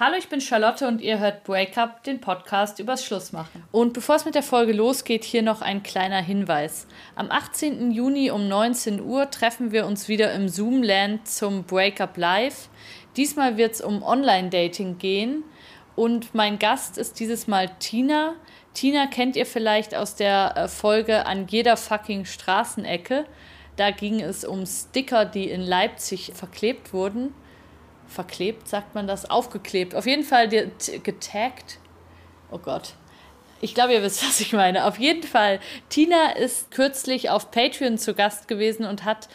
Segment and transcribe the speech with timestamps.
[0.00, 3.62] Hallo, ich bin Charlotte und ihr hört Break Up, den Podcast übers Schlussmachen.
[3.72, 6.86] Und bevor es mit der Folge losgeht, hier noch ein kleiner Hinweis.
[7.14, 7.90] Am 18.
[7.90, 12.70] Juni um 19 Uhr treffen wir uns wieder im Zoomland zum Break Up Live.
[13.18, 15.44] Diesmal wird es um Online-Dating gehen
[15.94, 18.34] und mein Gast ist dieses Mal Tina.
[18.72, 23.26] Tina kennt ihr vielleicht aus der äh, Folge an jeder fucking Straßenecke.
[23.76, 27.34] Da ging es um Sticker, die in Leipzig verklebt wurden.
[28.12, 29.28] Verklebt, sagt man das?
[29.28, 29.94] Aufgeklebt.
[29.94, 31.78] Auf jeden Fall getaggt.
[32.50, 32.94] Oh Gott.
[33.60, 34.86] Ich glaube, ihr wisst, was ich meine.
[34.86, 39.28] Auf jeden Fall, Tina ist kürzlich auf Patreon zu Gast gewesen und hat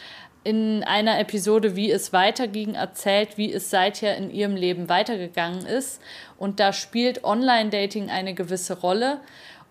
[0.43, 6.01] in einer Episode, wie es weiterging, erzählt, wie es seither in ihrem Leben weitergegangen ist.
[6.37, 9.19] Und da spielt Online-Dating eine gewisse Rolle.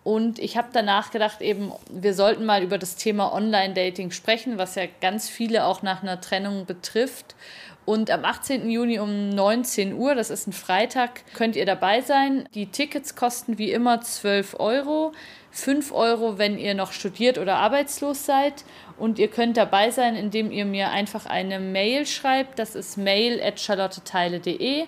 [0.05, 4.75] Und ich habe danach gedacht, eben, wir sollten mal über das Thema Online-Dating sprechen, was
[4.75, 7.35] ja ganz viele auch nach einer Trennung betrifft.
[7.87, 8.69] Und am 18.
[8.69, 12.49] Juni um 19 Uhr, das ist ein Freitag, könnt ihr dabei sein.
[12.53, 15.13] Die Tickets kosten wie immer 12 Euro.
[15.53, 18.65] 5 Euro, wenn ihr noch studiert oder arbeitslos seid.
[18.99, 22.59] Und ihr könnt dabei sein, indem ihr mir einfach eine Mail schreibt.
[22.59, 24.87] Das ist mail.charlotteteile.de.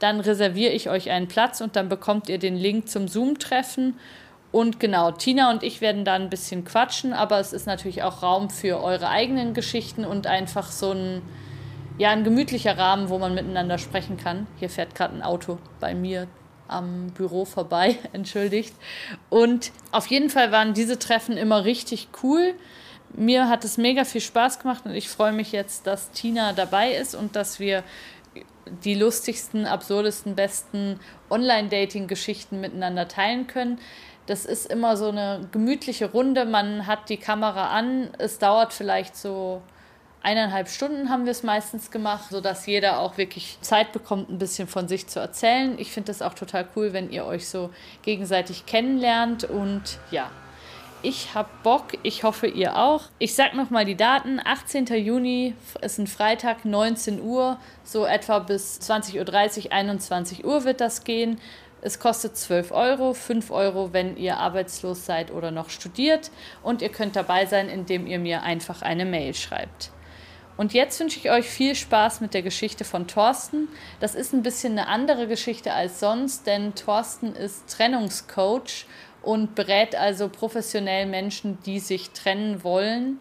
[0.00, 3.96] Dann reserviere ich euch einen Platz und dann bekommt ihr den Link zum Zoom-Treffen.
[4.50, 8.24] Und genau, Tina und ich werden da ein bisschen quatschen, aber es ist natürlich auch
[8.24, 11.22] Raum für eure eigenen Geschichten und einfach so ein,
[11.98, 14.46] ja, ein gemütlicher Rahmen, wo man miteinander sprechen kann.
[14.58, 16.26] Hier fährt gerade ein Auto bei mir
[16.68, 18.74] am Büro vorbei, entschuldigt.
[19.28, 22.54] Und auf jeden Fall waren diese Treffen immer richtig cool.
[23.14, 26.92] Mir hat es mega viel Spaß gemacht und ich freue mich jetzt, dass Tina dabei
[26.92, 27.84] ist und dass wir
[28.84, 33.78] die lustigsten, absurdesten, besten Online-Dating-Geschichten miteinander teilen können.
[34.26, 36.46] Das ist immer so eine gemütliche Runde.
[36.46, 38.10] Man hat die Kamera an.
[38.18, 39.62] Es dauert vielleicht so
[40.22, 44.68] eineinhalb Stunden haben wir es meistens gemacht, sodass jeder auch wirklich Zeit bekommt, ein bisschen
[44.68, 45.78] von sich zu erzählen.
[45.78, 47.70] Ich finde das auch total cool, wenn ihr euch so
[48.02, 50.30] gegenseitig kennenlernt und ja.
[51.04, 53.06] Ich habe Bock, ich hoffe ihr auch.
[53.18, 54.38] Ich sag nochmal die Daten.
[54.38, 54.86] 18.
[54.86, 61.02] Juni ist ein Freitag, 19 Uhr, so etwa bis 20.30 Uhr, 21 Uhr wird das
[61.02, 61.40] gehen.
[61.80, 66.30] Es kostet 12 Euro, 5 Euro, wenn ihr arbeitslos seid oder noch studiert.
[66.62, 69.90] Und ihr könnt dabei sein, indem ihr mir einfach eine Mail schreibt.
[70.56, 73.68] Und jetzt wünsche ich euch viel Spaß mit der Geschichte von Thorsten.
[74.00, 78.86] Das ist ein bisschen eine andere Geschichte als sonst, denn Thorsten ist Trennungscoach
[79.22, 83.18] und berät also professionell Menschen, die sich trennen wollen.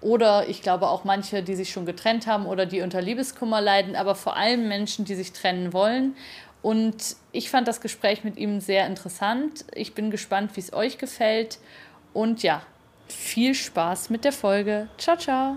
[0.00, 3.96] Oder ich glaube auch manche, die sich schon getrennt haben oder die unter Liebeskummer leiden,
[3.96, 6.16] aber vor allem Menschen, die sich trennen wollen.
[6.62, 9.64] Und ich fand das Gespräch mit ihm sehr interessant.
[9.74, 11.58] Ich bin gespannt, wie es euch gefällt.
[12.12, 12.62] Und ja,
[13.08, 14.88] viel Spaß mit der Folge.
[14.98, 15.56] Ciao, ciao.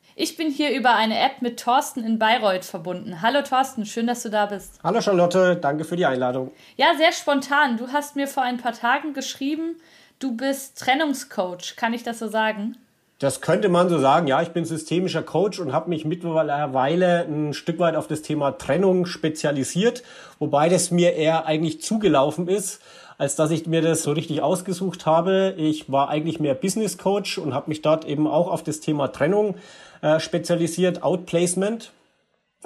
[0.15, 3.21] Ich bin hier über eine App mit Thorsten in Bayreuth verbunden.
[3.21, 4.79] Hallo Thorsten, schön, dass du da bist.
[4.83, 6.51] Hallo Charlotte, danke für die Einladung.
[6.75, 7.77] Ja, sehr spontan.
[7.77, 9.77] Du hast mir vor ein paar Tagen geschrieben,
[10.19, 11.77] du bist Trennungscoach.
[11.77, 12.75] Kann ich das so sagen?
[13.19, 14.27] Das könnte man so sagen.
[14.27, 18.57] Ja, ich bin systemischer Coach und habe mich mittlerweile ein Stück weit auf das Thema
[18.57, 20.03] Trennung spezialisiert,
[20.39, 22.81] wobei das mir eher eigentlich zugelaufen ist
[23.21, 25.53] als dass ich mir das so richtig ausgesucht habe.
[25.55, 29.09] Ich war eigentlich mehr Business Coach und habe mich dort eben auch auf das Thema
[29.09, 29.57] Trennung
[30.01, 31.91] äh, spezialisiert, Outplacement.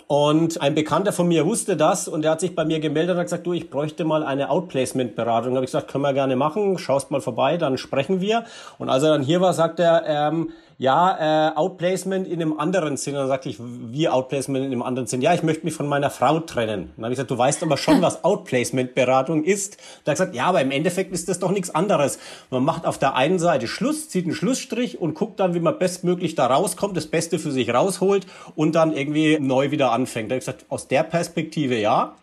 [0.07, 3.19] Und ein Bekannter von mir wusste das und er hat sich bei mir gemeldet und
[3.19, 5.55] hat gesagt, du, ich bräuchte mal eine Outplacement-Beratung.
[5.55, 8.43] Habe ich gesagt, können wir gerne machen, schaust mal vorbei, dann sprechen wir.
[8.77, 12.97] Und als er dann hier war, sagt er, ähm, ja, äh, Outplacement in einem anderen
[12.97, 13.13] Sinn.
[13.13, 15.21] Und dann sagte ich, wie Outplacement in einem anderen Sinn?
[15.21, 16.91] Ja, ich möchte mich von meiner Frau trennen.
[16.95, 19.77] dann habe ich gesagt, du weißt aber schon, was Outplacement-Beratung ist.
[20.03, 22.19] Da hat gesagt, ja, aber im Endeffekt ist das doch nichts anderes.
[22.49, 25.79] Man macht auf der einen Seite Schluss, zieht einen Schlussstrich und guckt dann, wie man
[25.79, 30.29] bestmöglich da rauskommt, das Beste für sich rausholt und dann irgendwie neu wieder anfängt.
[30.29, 32.15] Da habe ich gesagt, aus der Perspektive ja.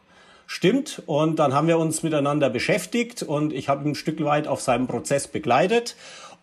[0.46, 1.02] Stimmt.
[1.06, 4.60] Und dann haben wir uns miteinander beschäftigt und ich habe ihn ein Stück weit auf
[4.60, 5.96] seinem Prozess begleitet.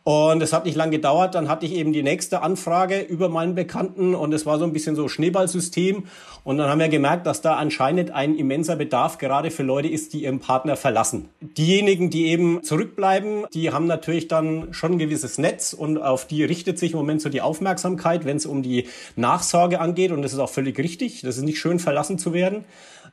[0.04, 3.54] Und es hat nicht lange gedauert, dann hatte ich eben die nächste Anfrage über meinen
[3.54, 6.06] Bekannten und es war so ein bisschen so Schneeballsystem.
[6.44, 10.14] Und dann haben wir gemerkt, dass da anscheinend ein immenser Bedarf gerade für Leute ist,
[10.14, 11.30] die ihren Partner verlassen.
[11.42, 16.44] Diejenigen, die eben zurückbleiben, die haben natürlich dann schon ein gewisses Netz und auf die
[16.44, 18.88] richtet sich im Moment so die Aufmerksamkeit, wenn es um die
[19.18, 20.12] Nachsorge angeht.
[20.12, 21.22] Und das ist auch völlig richtig.
[21.22, 22.64] Das ist nicht schön, verlassen zu werden.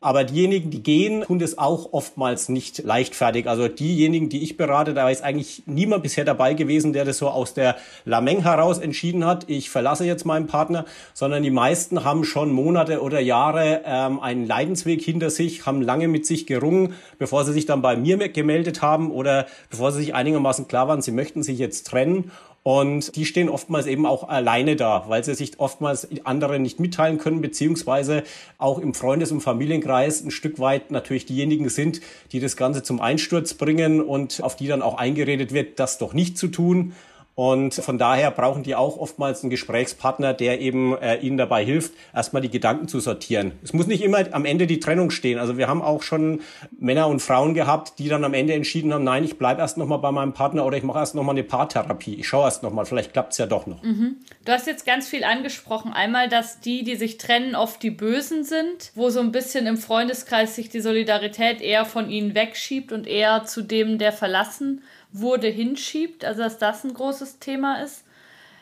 [0.01, 3.49] Aber diejenigen, die gehen, tun das auch oftmals nicht leichtfertig.
[3.49, 7.29] Also diejenigen, die ich berate, da ist eigentlich niemand bisher dabei gewesen, der das so
[7.29, 10.85] aus der Lameng heraus entschieden hat, ich verlasse jetzt meinen Partner,
[11.15, 16.09] sondern die meisten haben schon Monate oder Jahre ähm, einen Leidensweg hinter sich, haben lange
[16.09, 20.15] mit sich gerungen, bevor sie sich dann bei mir gemeldet haben oder bevor sie sich
[20.15, 22.31] einigermaßen klar waren, sie möchten sich jetzt trennen.
[22.67, 27.17] Und die stehen oftmals eben auch alleine da, weil sie sich oftmals andere nicht mitteilen
[27.17, 28.25] können, beziehungsweise
[28.59, 32.01] auch im Freundes- und Familienkreis ein Stück weit natürlich diejenigen sind,
[32.33, 36.13] die das Ganze zum Einsturz bringen und auf die dann auch eingeredet wird, das doch
[36.13, 36.93] nicht zu tun.
[37.37, 41.93] Und von daher brauchen die auch oftmals einen Gesprächspartner, der eben äh, ihnen dabei hilft,
[42.15, 43.53] erstmal die Gedanken zu sortieren.
[43.63, 45.39] Es muss nicht immer am Ende die Trennung stehen.
[45.39, 46.41] Also wir haben auch schon
[46.79, 49.99] Männer und Frauen gehabt, die dann am Ende entschieden haben, nein, ich bleibe erst nochmal
[49.99, 52.15] bei meinem Partner oder ich mache erst nochmal eine Paartherapie.
[52.15, 53.83] Ich schaue erst nochmal, vielleicht klappt es ja doch noch.
[53.83, 54.17] Mhm.
[54.47, 55.93] Du hast jetzt ganz viel angesprochen.
[55.93, 59.77] Einmal, dass die, die sich trennen, oft die Bösen sind, wo so ein bisschen im
[59.77, 64.81] Freundeskreis sich die Solidarität eher von ihnen wegschiebt und eher zu dem, der verlassen
[65.21, 68.05] wurde, hinschiebt, also dass das ein großes Thema ist.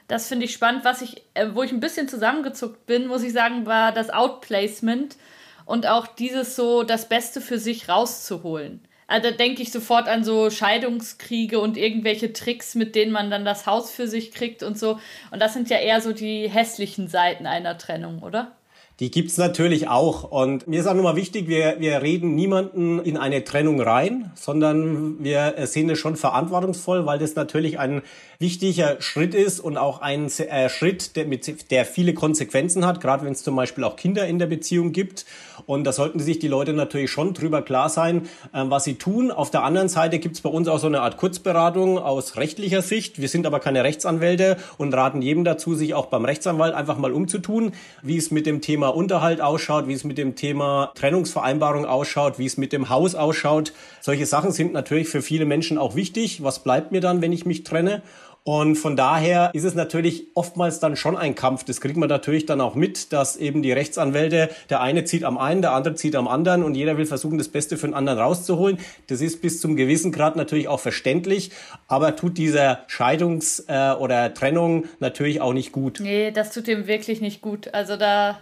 [0.09, 0.85] Das finde ich spannend.
[0.85, 5.17] Was ich, äh, wo ich ein bisschen zusammengezuckt bin, muss ich sagen, war das Outplacement
[5.65, 8.81] und auch dieses so das Beste für sich rauszuholen.
[9.07, 13.45] Also da denke ich sofort an so Scheidungskriege und irgendwelche Tricks, mit denen man dann
[13.45, 14.99] das Haus für sich kriegt und so.
[15.31, 18.53] Und das sind ja eher so die hässlichen Seiten einer Trennung, oder?
[19.01, 20.31] Die gibt's natürlich auch.
[20.31, 25.23] Und mir ist auch nochmal wichtig, wir, wir reden niemanden in eine Trennung rein, sondern
[25.23, 28.03] wir sehen es schon verantwortungsvoll, weil das natürlich ein
[28.39, 33.25] wichtiger Schritt ist und auch ein äh, Schritt, der, mit, der viele Konsequenzen hat, gerade
[33.25, 35.25] wenn es zum Beispiel auch Kinder in der Beziehung gibt.
[35.67, 39.33] Und da sollten sich die Leute natürlich schon drüber klar sein, äh, was sie tun.
[39.33, 43.21] Auf der anderen Seite gibt's bei uns auch so eine Art Kurzberatung aus rechtlicher Sicht.
[43.21, 47.13] Wir sind aber keine Rechtsanwälte und raten jedem dazu, sich auch beim Rechtsanwalt einfach mal
[47.13, 52.39] umzutun, wie es mit dem Thema Unterhalt ausschaut, wie es mit dem Thema Trennungsvereinbarung ausschaut,
[52.39, 53.73] wie es mit dem Haus ausschaut.
[54.01, 56.43] Solche Sachen sind natürlich für viele Menschen auch wichtig.
[56.43, 58.03] Was bleibt mir dann, wenn ich mich trenne?
[58.47, 61.65] Und von daher ist es natürlich oftmals dann schon ein Kampf.
[61.65, 65.39] Das kriegt man natürlich dann auch mit, dass eben die Rechtsanwälte, der eine zieht am
[65.39, 68.19] einen, der andere zieht am anderen und jeder will versuchen, das Beste für den anderen
[68.19, 68.79] rauszuholen.
[69.07, 71.53] Das ist bis zum gewissen Grad natürlich auch verständlich,
[71.89, 76.01] aber tut dieser Scheidungs- äh, oder Trennung natürlich auch nicht gut.
[76.01, 77.73] Nee, das tut dem wirklich nicht gut.
[77.73, 78.41] Also da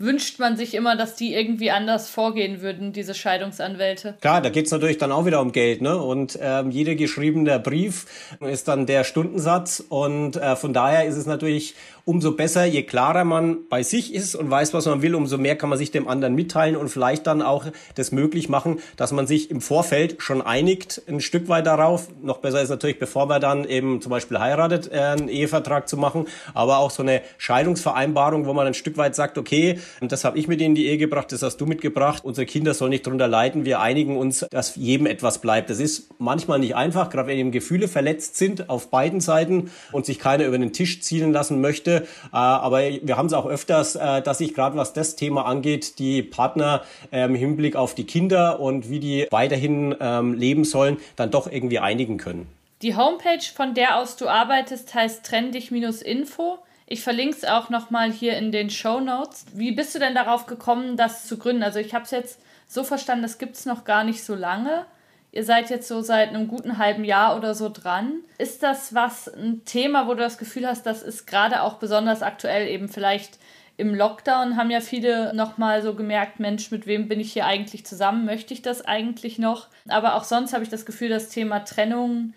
[0.00, 4.16] wünscht man sich immer, dass die irgendwie anders vorgehen würden, diese Scheidungsanwälte.
[4.20, 5.98] Klar, da geht's natürlich dann auch wieder um Geld, ne?
[5.98, 8.06] Und ähm, jeder geschriebene Brief
[8.40, 9.84] ist dann der Stundensatz.
[9.88, 11.74] Und äh, von daher ist es natürlich
[12.10, 15.54] umso besser, je klarer man bei sich ist und weiß, was man will, umso mehr
[15.54, 19.28] kann man sich dem anderen mitteilen und vielleicht dann auch das möglich machen, dass man
[19.28, 22.08] sich im Vorfeld schon einigt, ein Stück weit darauf.
[22.20, 25.96] Noch besser ist natürlich, bevor man dann eben zum Beispiel heiratet, äh, einen Ehevertrag zu
[25.96, 30.36] machen, aber auch so eine Scheidungsvereinbarung, wo man ein Stück weit sagt, okay, das habe
[30.36, 33.28] ich mit in die Ehe gebracht, das hast du mitgebracht, unsere Kinder sollen nicht darunter
[33.28, 35.70] leiden, wir einigen uns, dass jedem etwas bleibt.
[35.70, 40.06] Das ist manchmal nicht einfach, gerade wenn eben Gefühle verletzt sind auf beiden Seiten und
[40.06, 43.96] sich keiner über den Tisch ziehen lassen möchte, äh, aber wir haben es auch öfters,
[43.96, 46.82] äh, dass sich gerade was das Thema angeht, die Partner
[47.12, 51.50] ähm, im Hinblick auf die Kinder und wie die weiterhin ähm, leben sollen, dann doch
[51.50, 52.46] irgendwie einigen können.
[52.82, 56.58] Die Homepage, von der aus du arbeitest, heißt trendig-info.
[56.86, 59.46] Ich verlinke es auch nochmal hier in den Show Notes.
[59.52, 61.62] Wie bist du denn darauf gekommen, das zu gründen?
[61.62, 64.86] Also ich habe es jetzt so verstanden, das gibt es noch gar nicht so lange.
[65.32, 68.14] Ihr seid jetzt so seit einem guten halben Jahr oder so dran.
[68.38, 72.22] Ist das was, ein Thema, wo du das Gefühl hast, das ist gerade auch besonders
[72.22, 73.38] aktuell eben vielleicht
[73.80, 77.86] im Lockdown haben ja viele nochmal so gemerkt, Mensch, mit wem bin ich hier eigentlich
[77.86, 78.26] zusammen?
[78.26, 79.68] Möchte ich das eigentlich noch?
[79.88, 82.34] Aber auch sonst habe ich das Gefühl, das Thema Trennung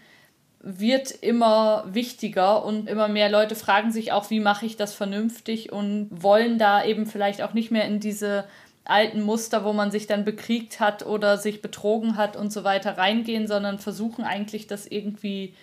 [0.61, 5.73] wird immer wichtiger und immer mehr Leute fragen sich auch, wie mache ich das vernünftig
[5.73, 8.45] und wollen da eben vielleicht auch nicht mehr in diese
[8.85, 12.97] alten Muster, wo man sich dann bekriegt hat oder sich betrogen hat und so weiter
[12.97, 15.53] reingehen, sondern versuchen eigentlich das irgendwie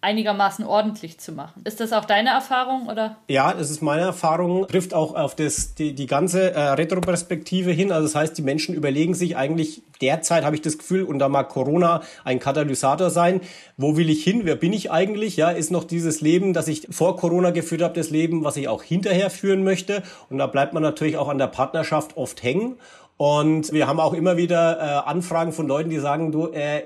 [0.00, 1.62] einigermaßen ordentlich zu machen.
[1.64, 3.16] Ist das auch deine Erfahrung oder?
[3.28, 4.66] Ja, das ist meine Erfahrung.
[4.68, 7.90] Trifft auch auf das, die, die ganze äh, Retroperspektive hin.
[7.90, 11.28] Also das heißt, die Menschen überlegen sich eigentlich derzeit, habe ich das Gefühl, und da
[11.28, 13.40] mag Corona ein Katalysator sein.
[13.76, 14.42] Wo will ich hin?
[14.44, 15.36] Wer bin ich eigentlich?
[15.36, 18.68] Ja, ist noch dieses Leben, das ich vor Corona geführt habe, das Leben, was ich
[18.68, 20.02] auch hinterher führen möchte.
[20.30, 22.76] Und da bleibt man natürlich auch an der Partnerschaft oft hängen.
[23.16, 26.82] Und wir haben auch immer wieder äh, Anfragen von Leuten, die sagen, du, äh,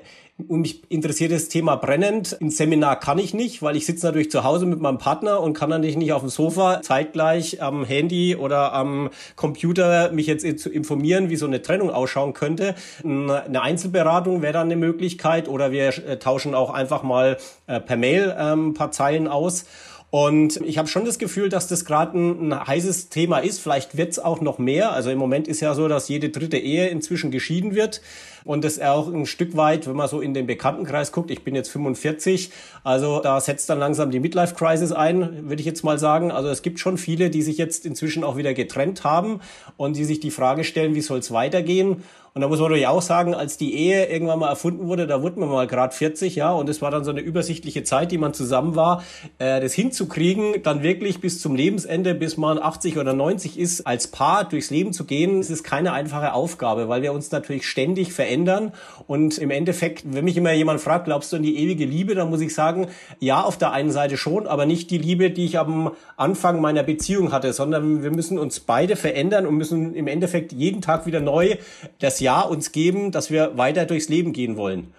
[0.48, 2.36] und mich interessiert das Thema brennend.
[2.40, 5.54] Ein Seminar kann ich nicht, weil ich sitze natürlich zu Hause mit meinem Partner und
[5.54, 10.70] kann natürlich nicht auf dem Sofa zeitgleich am Handy oder am Computer mich jetzt zu
[10.70, 12.74] informieren, wie so eine Trennung ausschauen könnte.
[13.04, 17.96] Eine Einzelberatung wäre dann eine Möglichkeit oder wir äh, tauschen auch einfach mal äh, per
[17.96, 19.64] Mail ein ähm, paar Zeilen aus.
[20.10, 23.60] Und ich habe schon das Gefühl, dass das gerade ein, ein, heißes Thema ist.
[23.60, 24.92] Vielleicht wird es auch noch mehr.
[24.92, 28.00] Also im Moment ist ja so, dass jede dritte Ehe inzwischen geschieden wird.
[28.44, 31.54] Und das auch ein Stück weit, wenn man so in den Bekanntenkreis guckt, ich bin
[31.54, 32.50] jetzt 45,
[32.82, 36.32] also da setzt dann langsam die Midlife Crisis ein, würde ich jetzt mal sagen.
[36.32, 39.40] Also es gibt schon viele, die sich jetzt inzwischen auch wieder getrennt haben
[39.76, 42.02] und die sich die Frage stellen, wie soll es weitergehen?
[42.32, 45.20] Und da muss man natürlich auch sagen, als die Ehe irgendwann mal erfunden wurde, da
[45.20, 48.18] wurde man mal gerade 40, ja, und es war dann so eine übersichtliche Zeit, die
[48.18, 49.02] man zusammen war,
[49.38, 54.06] äh, das hinzukriegen, dann wirklich bis zum Lebensende, bis man 80 oder 90 ist, als
[54.06, 58.72] Paar durchs Leben zu gehen, ist keine einfache Aufgabe, weil wir uns natürlich ständig verändern.
[59.08, 62.30] Und im Endeffekt, wenn mich immer jemand fragt, glaubst du an die ewige Liebe, dann
[62.30, 62.86] muss ich sagen,
[63.18, 66.84] ja, auf der einen Seite schon, aber nicht die Liebe, die ich am Anfang meiner
[66.84, 71.20] Beziehung hatte, sondern wir müssen uns beide verändern und müssen im Endeffekt jeden Tag wieder
[71.20, 71.56] neu
[71.98, 74.92] das ja uns geben, dass wir weiter durchs Leben gehen wollen.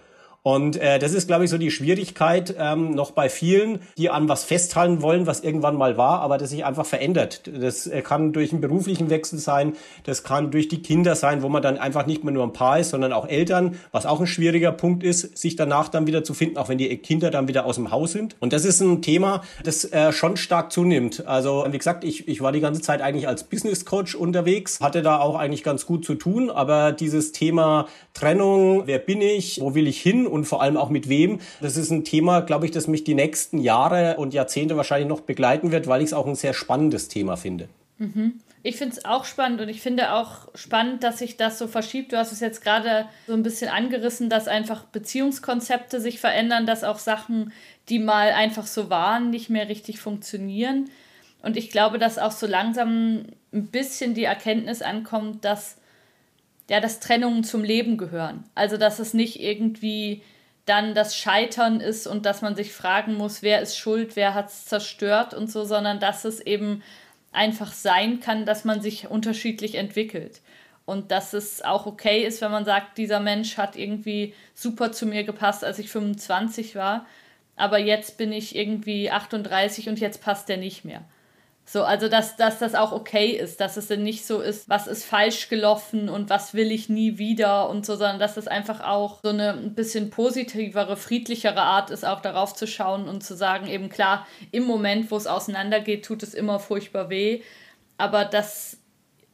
[0.43, 4.27] Und äh, das ist, glaube ich, so die Schwierigkeit ähm, noch bei vielen, die an
[4.27, 7.43] was festhalten wollen, was irgendwann mal war, aber das sich einfach verändert.
[7.45, 11.49] Das äh, kann durch einen beruflichen Wechsel sein, das kann durch die Kinder sein, wo
[11.49, 14.25] man dann einfach nicht mehr nur ein Paar ist, sondern auch Eltern, was auch ein
[14.25, 17.65] schwieriger Punkt ist, sich danach dann wieder zu finden, auch wenn die Kinder dann wieder
[17.65, 18.35] aus dem Haus sind.
[18.39, 21.27] Und das ist ein Thema, das äh, schon stark zunimmt.
[21.27, 25.03] Also wie gesagt, ich, ich war die ganze Zeit eigentlich als Business Coach unterwegs, hatte
[25.03, 29.75] da auch eigentlich ganz gut zu tun, aber dieses Thema Trennung, wer bin ich, wo
[29.75, 31.39] will ich hin und vor allem auch mit wem.
[31.61, 35.21] Das ist ein Thema, glaube ich, das mich die nächsten Jahre und Jahrzehnte wahrscheinlich noch
[35.21, 37.69] begleiten wird, weil ich es auch ein sehr spannendes Thema finde.
[37.97, 38.39] Mhm.
[38.63, 42.13] Ich finde es auch spannend und ich finde auch spannend, dass sich das so verschiebt.
[42.13, 46.83] Du hast es jetzt gerade so ein bisschen angerissen, dass einfach Beziehungskonzepte sich verändern, dass
[46.83, 47.53] auch Sachen,
[47.89, 50.89] die mal einfach so waren, nicht mehr richtig funktionieren.
[51.41, 55.77] Und ich glaube, dass auch so langsam ein bisschen die Erkenntnis ankommt, dass
[56.69, 58.43] ja, dass Trennungen zum Leben gehören.
[58.55, 60.23] Also, dass es nicht irgendwie
[60.65, 64.49] dann das Scheitern ist und dass man sich fragen muss, wer ist schuld, wer hat
[64.49, 66.83] es zerstört und so, sondern dass es eben
[67.31, 70.41] einfach sein kann, dass man sich unterschiedlich entwickelt.
[70.85, 75.05] Und dass es auch okay ist, wenn man sagt, dieser Mensch hat irgendwie super zu
[75.05, 77.05] mir gepasst, als ich 25 war,
[77.55, 81.03] aber jetzt bin ich irgendwie 38 und jetzt passt der nicht mehr.
[81.63, 84.87] So, also dass, dass das auch okay ist, dass es dann nicht so ist, was
[84.87, 88.81] ist falsch gelaufen und was will ich nie wieder und so, sondern dass es einfach
[88.81, 93.35] auch so eine ein bisschen positivere, friedlichere Art ist, auch darauf zu schauen und zu
[93.35, 97.41] sagen, eben klar, im Moment, wo es auseinandergeht, tut es immer furchtbar weh,
[97.97, 98.77] aber dass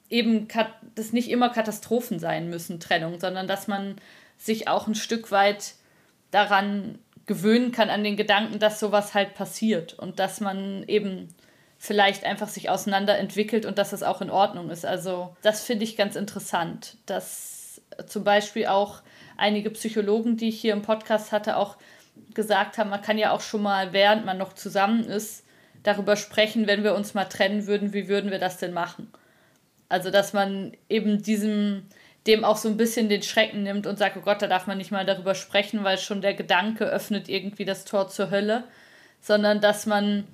[0.09, 0.47] eben
[0.95, 3.95] das nicht immer Katastrophen sein müssen, Trennung, sondern dass man
[4.37, 5.73] sich auch ein Stück weit
[6.31, 11.29] daran gewöhnen kann, an den Gedanken, dass sowas halt passiert und dass man eben
[11.77, 14.85] vielleicht einfach sich auseinander entwickelt und dass das auch in Ordnung ist.
[14.85, 19.01] Also das finde ich ganz interessant, dass zum Beispiel auch
[19.37, 21.77] einige Psychologen, die ich hier im Podcast hatte, auch
[22.33, 25.45] gesagt haben, man kann ja auch schon mal, während man noch zusammen ist,
[25.83, 29.11] darüber sprechen, wenn wir uns mal trennen würden, wie würden wir das denn machen?
[29.89, 31.85] Also, dass man eben diesem,
[32.25, 34.77] dem auch so ein bisschen den Schrecken nimmt und sagt, oh Gott, da darf man
[34.77, 38.65] nicht mal darüber sprechen, weil schon der Gedanke öffnet irgendwie das Tor zur Hölle,
[39.21, 40.25] sondern dass man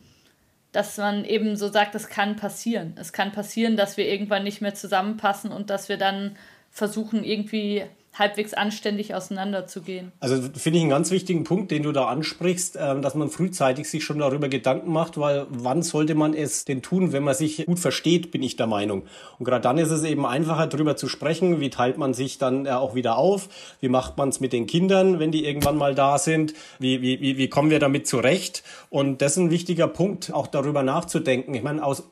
[0.74, 2.96] dass man eben so sagt, es kann passieren.
[3.00, 6.36] Es kann passieren, dass wir irgendwann nicht mehr zusammenpassen und dass wir dann
[6.72, 10.12] versuchen, irgendwie halbwegs anständig auseinanderzugehen.
[10.20, 13.90] Also finde ich einen ganz wichtigen Punkt, den du da ansprichst, ähm, dass man frühzeitig
[13.90, 17.66] sich schon darüber Gedanken macht, weil wann sollte man es denn tun, wenn man sich
[17.66, 19.04] gut versteht, bin ich der Meinung.
[19.40, 22.68] Und gerade dann ist es eben einfacher, darüber zu sprechen, wie teilt man sich dann
[22.68, 26.18] auch wieder auf, wie macht man es mit den Kindern, wenn die irgendwann mal da
[26.18, 28.64] sind, wie, wie, wie, wie kommen wir damit zurecht.
[28.90, 31.56] Und das ist ein wichtiger Punkt, auch darüber nachzudenken.
[31.56, 32.04] Ich meine, aus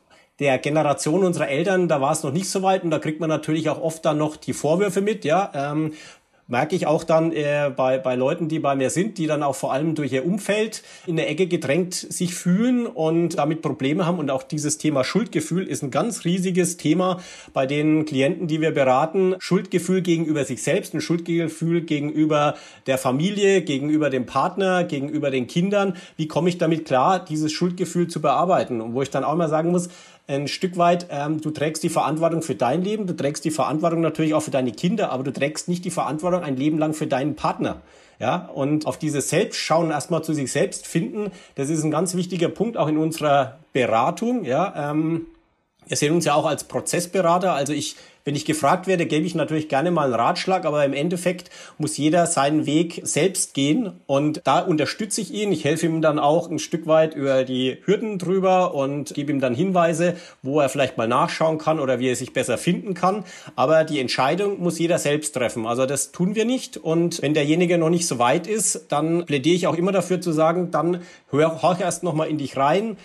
[0.42, 3.30] der Generation unserer Eltern, da war es noch nicht so weit und da kriegt man
[3.30, 5.52] natürlich auch oft dann noch die Vorwürfe mit, ja.
[5.54, 5.94] Ähm,
[6.52, 9.56] merke ich auch dann äh, bei, bei Leuten, die bei mir sind, die dann auch
[9.56, 14.20] vor allem durch ihr Umfeld in der Ecke gedrängt sich fühlen und damit Probleme haben.
[14.20, 17.22] Und auch dieses Thema Schuldgefühl ist ein ganz riesiges Thema
[17.54, 19.36] bei den Klienten, die wir beraten.
[19.40, 22.56] Schuldgefühl gegenüber sich selbst, ein Schuldgefühl gegenüber
[22.86, 25.96] der Familie, gegenüber dem Partner, gegenüber den Kindern.
[26.18, 28.82] Wie komme ich damit klar, dieses Schuldgefühl zu bearbeiten?
[28.82, 29.88] Und wo ich dann auch mal sagen muss,
[30.36, 34.02] ein Stück weit, ähm, du trägst die Verantwortung für dein Leben, du trägst die Verantwortung
[34.02, 37.08] natürlich auch für deine Kinder, aber du trägst nicht die Verantwortung ein Leben lang für
[37.08, 37.82] deinen Partner.
[38.20, 42.50] Ja, und auf dieses Selbstschauen erstmal zu sich selbst finden, das ist ein ganz wichtiger
[42.50, 44.46] Punkt auch in unserer Beratung.
[44.46, 45.26] Ja, ähm,
[45.88, 47.54] wir sehen uns ja auch als Prozessberater.
[47.54, 50.94] Also ich wenn ich gefragt werde, gebe ich natürlich gerne mal einen Ratschlag, aber im
[50.94, 55.52] Endeffekt muss jeder seinen Weg selbst gehen und da unterstütze ich ihn.
[55.52, 59.40] Ich helfe ihm dann auch ein Stück weit über die Hürden drüber und gebe ihm
[59.40, 63.24] dann Hinweise, wo er vielleicht mal nachschauen kann oder wie er sich besser finden kann.
[63.56, 65.66] Aber die Entscheidung muss jeder selbst treffen.
[65.66, 69.56] Also das tun wir nicht und wenn derjenige noch nicht so weit ist, dann plädiere
[69.56, 72.98] ich auch immer dafür zu sagen, dann hör, horch erst noch mal in dich rein,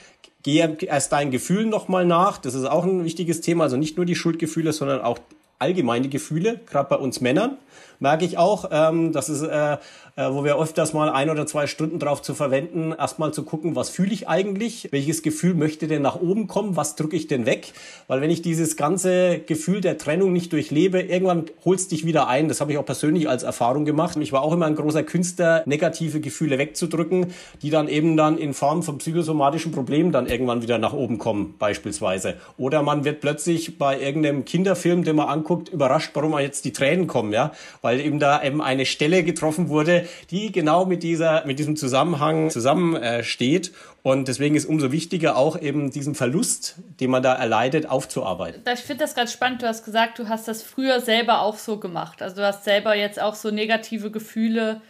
[0.47, 2.39] geh erst deinen Gefühlen nochmal nach.
[2.39, 3.65] Das ist auch ein wichtiges Thema.
[3.65, 5.19] Also nicht nur die Schuldgefühle, sondern auch
[5.59, 7.59] allgemeine Gefühle, gerade bei uns Männern
[7.99, 8.69] merke ich auch.
[8.71, 9.79] Ähm, das ist, äh,
[10.19, 13.77] äh, wo wir öfters mal ein oder zwei Stunden drauf zu verwenden, erstmal zu gucken,
[13.77, 17.45] was fühle ich eigentlich, welches Gefühl möchte denn nach oben kommen, was drücke ich denn
[17.45, 17.73] weg,
[18.09, 22.49] weil wenn ich dieses ganze Gefühl der Trennung nicht durchlebe, irgendwann holst dich wieder ein.
[22.49, 24.17] Das habe ich auch persönlich als Erfahrung gemacht.
[24.19, 27.27] Ich war auch immer ein großer Künstler, negative Gefühle wegzudrücken,
[27.61, 31.57] die dann eben dann in Form von psychosomatischen Problemen dann irgendwann wieder nach oben kommen,
[31.59, 32.37] beispielsweise.
[32.57, 37.07] Oder man wird plötzlich bei irgendeinem Kinderfilm, den man anguckt, überrascht, warum jetzt die Tränen
[37.07, 37.53] kommen, ja,
[37.87, 42.51] weil eben da eben eine Stelle getroffen wurde, die genau mit dieser, mit diesem Zusammenhang
[42.51, 43.73] zusammensteht.
[44.03, 48.63] Und deswegen ist umso wichtiger auch eben diesen Verlust, den man da erleidet, aufzuarbeiten.
[48.75, 49.63] Ich finde das ganz spannend.
[49.63, 52.23] Du hast gesagt, du hast das früher selber auch so gemacht.
[52.23, 54.81] Also du hast selber jetzt auch so negative Gefühle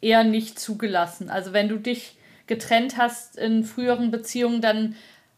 [0.00, 1.30] eher nicht zugelassen.
[1.30, 4.94] Also wenn du dich getrennt hast in früheren Beziehungen, dann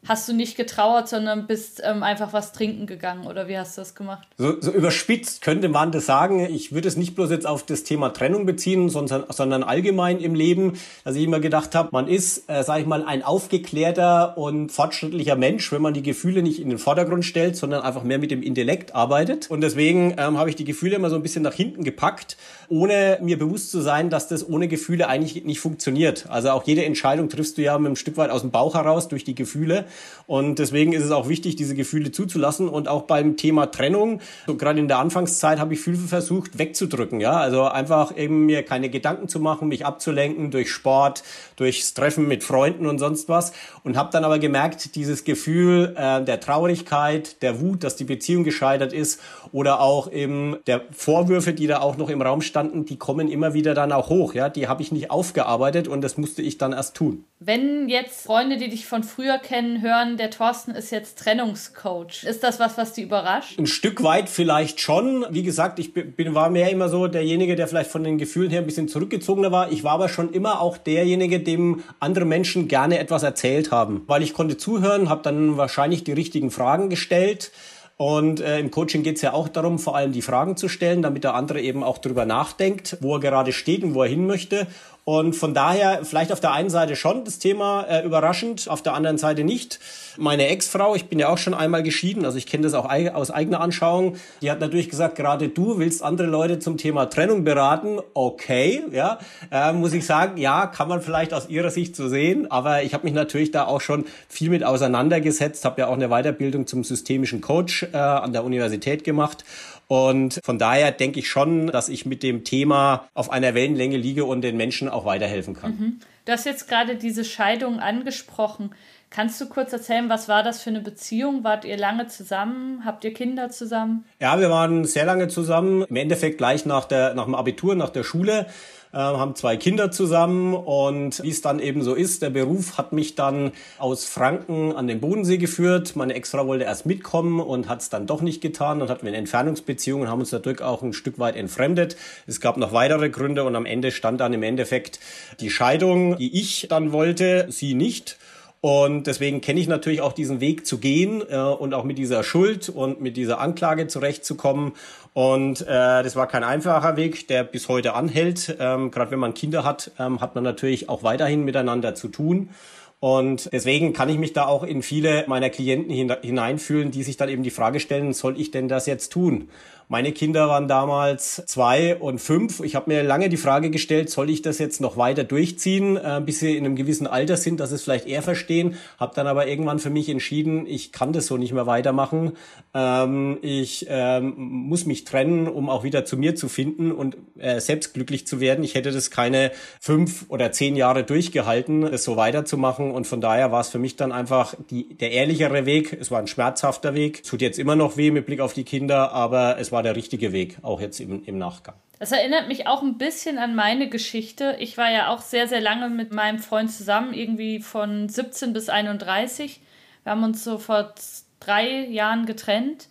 [0.09, 3.81] hast du nicht getrauert, sondern bist ähm, einfach was trinken gegangen oder wie hast du
[3.81, 4.27] das gemacht?
[4.39, 6.41] So, so überspitzt könnte man das sagen.
[6.41, 10.35] Ich würde es nicht bloß jetzt auf das Thema Trennung beziehen, sondern, sondern allgemein im
[10.35, 14.71] Leben, dass ich immer gedacht habe, man ist, äh, sage ich mal, ein aufgeklärter und
[14.71, 18.31] fortschrittlicher Mensch, wenn man die Gefühle nicht in den Vordergrund stellt, sondern einfach mehr mit
[18.31, 19.51] dem Intellekt arbeitet.
[19.51, 22.37] Und deswegen ähm, habe ich die Gefühle immer so ein bisschen nach hinten gepackt,
[22.69, 26.27] ohne mir bewusst zu sein, dass das ohne Gefühle eigentlich nicht funktioniert.
[26.29, 29.09] Also auch jede Entscheidung triffst du ja mit einem Stück weit aus dem Bauch heraus
[29.09, 29.87] durch die Gefühle.
[30.27, 32.69] Und deswegen ist es auch wichtig, diese Gefühle zuzulassen.
[32.69, 37.21] Und auch beim Thema Trennung, so gerade in der Anfangszeit habe ich viel versucht wegzudrücken.
[37.21, 41.23] Ja, also einfach eben mir keine Gedanken zu machen, mich abzulenken durch Sport,
[41.57, 43.53] durchs Treffen mit Freunden und sonst was.
[43.87, 48.43] Und habe dann aber gemerkt, dieses Gefühl äh, der Traurigkeit, der Wut, dass die Beziehung
[48.43, 49.21] gescheitert ist
[49.53, 53.55] oder auch eben der Vorwürfe, die da auch noch im Raum standen, die kommen immer
[53.55, 54.35] wieder dann auch hoch.
[54.35, 57.23] Ja, die habe ich nicht aufgearbeitet und das musste ich dann erst tun.
[57.39, 62.43] Wenn jetzt Freunde, die dich von früher kennen, hören, der Thorsten ist jetzt Trennungscoach, ist
[62.43, 63.57] das was, was die überrascht?
[63.57, 65.25] Ein Stück weit vielleicht schon.
[65.31, 68.63] Wie gesagt, ich bin, war mehr immer so derjenige, der vielleicht von den Gefühlen her
[68.63, 69.71] ein bisschen zurückgezogener war.
[69.71, 73.76] Ich war aber schon immer auch derjenige, dem andere Menschen gerne etwas erzählt haben.
[74.07, 77.53] Weil ich konnte zuhören, habe dann wahrscheinlich die richtigen Fragen gestellt.
[77.99, 81.01] Und äh, im Coaching geht es ja auch darum, vor allem die Fragen zu stellen,
[81.01, 84.27] damit der andere eben auch drüber nachdenkt, wo er gerade steht und wo er hin
[84.27, 84.67] möchte.
[85.09, 88.95] Und von daher vielleicht auf der einen Seite schon das Thema äh, überraschend, auf der
[88.95, 89.79] anderen Seite nicht.
[90.17, 93.31] Meine Ex-Frau, ich bin ja auch schon einmal geschieden, also ich kenne das auch aus
[93.31, 98.01] eigener Anschauung, die hat natürlich gesagt, gerade du willst andere Leute zum Thema Trennung beraten.
[98.15, 99.21] Okay, ja,
[99.53, 102.93] äh, muss ich sagen, ja, kann man vielleicht aus ihrer Sicht so sehen, aber ich
[102.93, 106.83] habe mich natürlich da auch schon viel mit auseinandergesetzt, habe ja auch eine Weiterbildung zum
[106.83, 109.45] systemischen Coach äh, an der Universität gemacht
[109.89, 114.25] und von daher denke ich schon, dass ich mit dem Thema auf einer Wellenlänge liege
[114.25, 115.71] und den Menschen auch weiterhelfen kann.
[115.73, 116.01] Mhm.
[116.25, 118.71] Du hast jetzt gerade diese Scheidung angesprochen.
[119.11, 121.45] Kannst du kurz erzählen, was war das für eine Beziehung?
[121.45, 122.85] Wart ihr lange zusammen?
[122.85, 124.05] Habt ihr Kinder zusammen?
[124.21, 125.85] Ja, wir waren sehr lange zusammen.
[125.89, 128.47] Im Endeffekt gleich nach, der, nach dem Abitur, nach der Schule
[128.93, 132.93] äh, haben zwei Kinder zusammen und wie es dann eben so ist, der Beruf hat
[132.93, 135.97] mich dann aus Franken an den Bodensee geführt.
[135.97, 138.79] Meine Ex-Frau wollte erst mitkommen und hat es dann doch nicht getan.
[138.81, 141.97] Dann hatten wir eine Entfernungsbeziehung und haben uns dadurch auch ein Stück weit entfremdet.
[142.27, 144.99] Es gab noch weitere Gründe und am Ende stand dann im Endeffekt
[145.41, 148.19] die Scheidung, die ich dann wollte, sie nicht.
[148.61, 152.25] Und deswegen kenne ich natürlich auch diesen Weg zu gehen äh, und auch mit dieser
[152.25, 154.73] Schuld und mit dieser Anklage zurechtzukommen.
[155.13, 155.67] Und äh,
[156.03, 158.57] das war kein einfacher Weg, der bis heute anhält.
[158.59, 162.51] Ähm, Gerade wenn man Kinder hat, ähm, hat man natürlich auch weiterhin miteinander zu tun.
[162.99, 165.91] Und deswegen kann ich mich da auch in viele meiner Klienten
[166.23, 169.51] hineinfühlen, die sich dann eben die Frage stellen, soll ich denn das jetzt tun?
[169.89, 172.59] Meine Kinder waren damals zwei und fünf.
[172.59, 176.21] Ich habe mir lange die Frage gestellt, soll ich das jetzt noch weiter durchziehen, äh,
[176.27, 178.75] bis sie in einem gewissen Alter sind, dass sie es vielleicht eher verstehen.
[178.99, 182.33] Habe dann aber irgendwann für mich entschieden, ich kann das so nicht mehr weitermachen.
[182.75, 187.61] Ähm, ich ähm, muss mich trennen, um auch wieder zu mir zu finden und äh,
[187.61, 188.65] selbst glücklich zu werden.
[188.65, 192.91] Ich hätte das keine fünf oder zehn Jahre durchgehalten, das so weiterzumachen.
[192.91, 195.97] Und von daher war es für mich dann einfach die, der ehrlichere Weg.
[196.01, 197.21] Es war ein schmerzhafter Weg.
[197.23, 199.83] Es tut jetzt immer noch weh mit Blick auf die Kinder, aber es war war
[199.83, 201.75] der richtige Weg, auch jetzt im, im Nachgang.
[201.99, 204.57] Das erinnert mich auch ein bisschen an meine Geschichte.
[204.59, 208.71] Ich war ja auch sehr, sehr lange mit meinem Freund zusammen, irgendwie von 17 bis
[208.71, 209.61] 31.
[210.03, 210.95] Wir haben uns so vor
[211.41, 212.89] drei Jahren getrennt.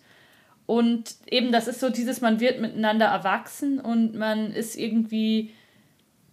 [0.64, 5.50] Und eben, das ist so dieses, man wird miteinander erwachsen und man ist irgendwie,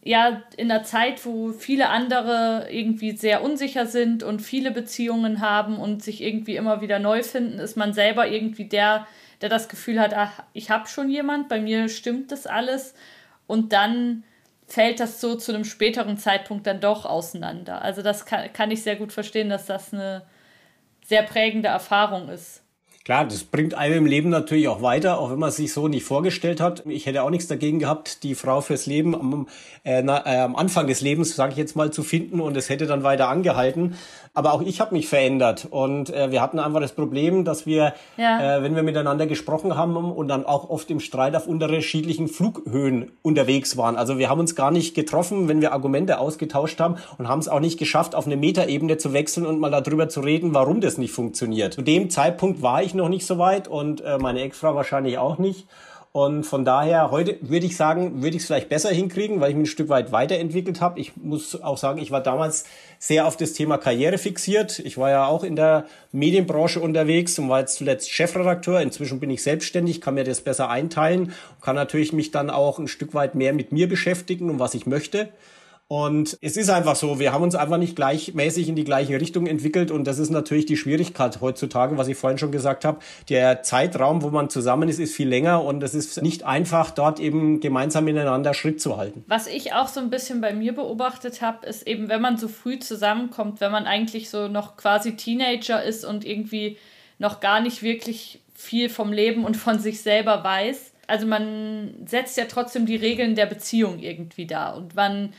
[0.03, 5.77] ja, in einer Zeit, wo viele andere irgendwie sehr unsicher sind und viele Beziehungen haben
[5.77, 9.07] und sich irgendwie immer wieder neu finden, ist man selber irgendwie der,
[9.41, 12.93] der das Gefühl hat, ach, ich habe schon jemand, bei mir stimmt das alles.
[13.47, 14.23] Und dann
[14.67, 17.81] fällt das so zu einem späteren Zeitpunkt dann doch auseinander.
[17.81, 20.23] Also das kann, kann ich sehr gut verstehen, dass das eine
[21.05, 22.63] sehr prägende Erfahrung ist.
[23.05, 25.89] Klar, das bringt einem im Leben natürlich auch weiter, auch wenn man es sich so
[25.89, 26.83] nicht vorgestellt hat.
[26.85, 29.49] Ich hätte auch nichts dagegen gehabt, die Frau fürs Leben am,
[29.83, 32.69] äh, na, äh, am Anfang des Lebens, sage ich jetzt mal, zu finden und es
[32.69, 33.97] hätte dann weiter angehalten.
[34.35, 37.93] Aber auch ich habe mich verändert und äh, wir hatten einfach das Problem, dass wir,
[38.17, 38.57] ja.
[38.57, 43.11] äh, wenn wir miteinander gesprochen haben und dann auch oft im Streit auf unterschiedlichen Flughöhen
[43.21, 43.95] unterwegs waren.
[43.95, 47.47] Also wir haben uns gar nicht getroffen, wenn wir Argumente ausgetauscht haben und haben es
[47.47, 50.97] auch nicht geschafft, auf eine Metaebene zu wechseln und mal darüber zu reden, warum das
[50.97, 51.73] nicht funktioniert.
[51.75, 55.37] Zu dem Zeitpunkt war ich noch nicht so weit und äh, meine Ex-Frau wahrscheinlich auch
[55.37, 55.67] nicht.
[56.15, 59.55] Und von daher, heute würde ich sagen, würde ich es vielleicht besser hinkriegen, weil ich
[59.55, 60.99] mich ein Stück weit weiterentwickelt habe.
[60.99, 62.65] Ich muss auch sagen, ich war damals
[62.99, 64.77] sehr auf das Thema Karriere fixiert.
[64.77, 68.79] Ich war ja auch in der Medienbranche unterwegs und war jetzt zuletzt Chefredakteur.
[68.81, 72.77] Inzwischen bin ich selbstständig, kann mir das besser einteilen und kann natürlich mich dann auch
[72.77, 75.29] ein Stück weit mehr mit mir beschäftigen und was ich möchte.
[75.89, 79.45] Und es ist einfach so, wir haben uns einfach nicht gleichmäßig in die gleiche Richtung
[79.45, 82.99] entwickelt und das ist natürlich die Schwierigkeit heutzutage, was ich vorhin schon gesagt habe.
[83.29, 87.19] Der Zeitraum, wo man zusammen ist, ist viel länger und es ist nicht einfach, dort
[87.19, 89.23] eben gemeinsam miteinander Schritt zu halten.
[89.27, 92.47] Was ich auch so ein bisschen bei mir beobachtet habe, ist eben, wenn man so
[92.47, 96.77] früh zusammenkommt, wenn man eigentlich so noch quasi Teenager ist und irgendwie
[97.19, 100.91] noch gar nicht wirklich viel vom Leben und von sich selber weiß.
[101.07, 105.33] Also man setzt ja trotzdem die Regeln der Beziehung irgendwie da und man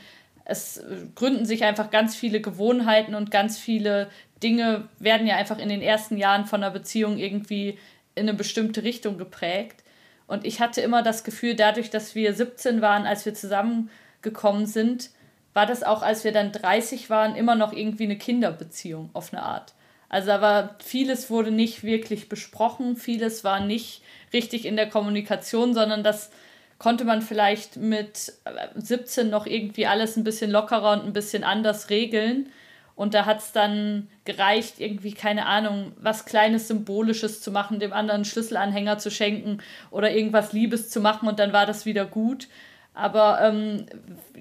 [0.45, 0.83] es
[1.15, 4.09] gründen sich einfach ganz viele Gewohnheiten und ganz viele
[4.41, 7.79] Dinge werden ja einfach in den ersten Jahren von einer Beziehung irgendwie
[8.13, 9.83] in eine bestimmte Richtung geprägt.
[10.27, 15.09] Und ich hatte immer das Gefühl, dadurch, dass wir 17 waren, als wir zusammengekommen sind,
[15.53, 19.43] war das auch, als wir dann 30 waren, immer noch irgendwie eine Kinderbeziehung auf eine
[19.43, 19.73] Art.
[20.09, 24.01] Also aber vieles wurde nicht wirklich besprochen, vieles war nicht
[24.33, 26.29] richtig in der Kommunikation, sondern das
[26.77, 28.33] konnte man vielleicht mit
[28.75, 32.49] 17 noch irgendwie alles ein bisschen lockerer und ein bisschen anders regeln.
[32.95, 37.91] Und da hat es dann gereicht, irgendwie, keine Ahnung, was Kleines Symbolisches zu machen, dem
[37.91, 39.59] anderen einen Schlüsselanhänger zu schenken
[39.91, 42.47] oder irgendwas Liebes zu machen und dann war das wieder gut.
[42.93, 43.85] Aber ähm,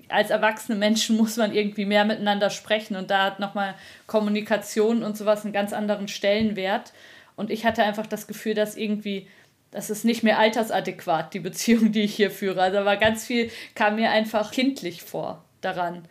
[0.09, 3.75] als erwachsene Menschen muss man irgendwie mehr miteinander sprechen und da hat nochmal
[4.07, 6.93] Kommunikation und sowas einen ganz anderen Stellenwert.
[7.37, 9.27] Und ich hatte einfach das Gefühl, dass irgendwie
[9.75, 12.63] das ist nicht mehr altersadäquat, die Beziehung, die ich hier führe.
[12.63, 16.07] Also aber ganz viel kam mir einfach kindlich vor daran.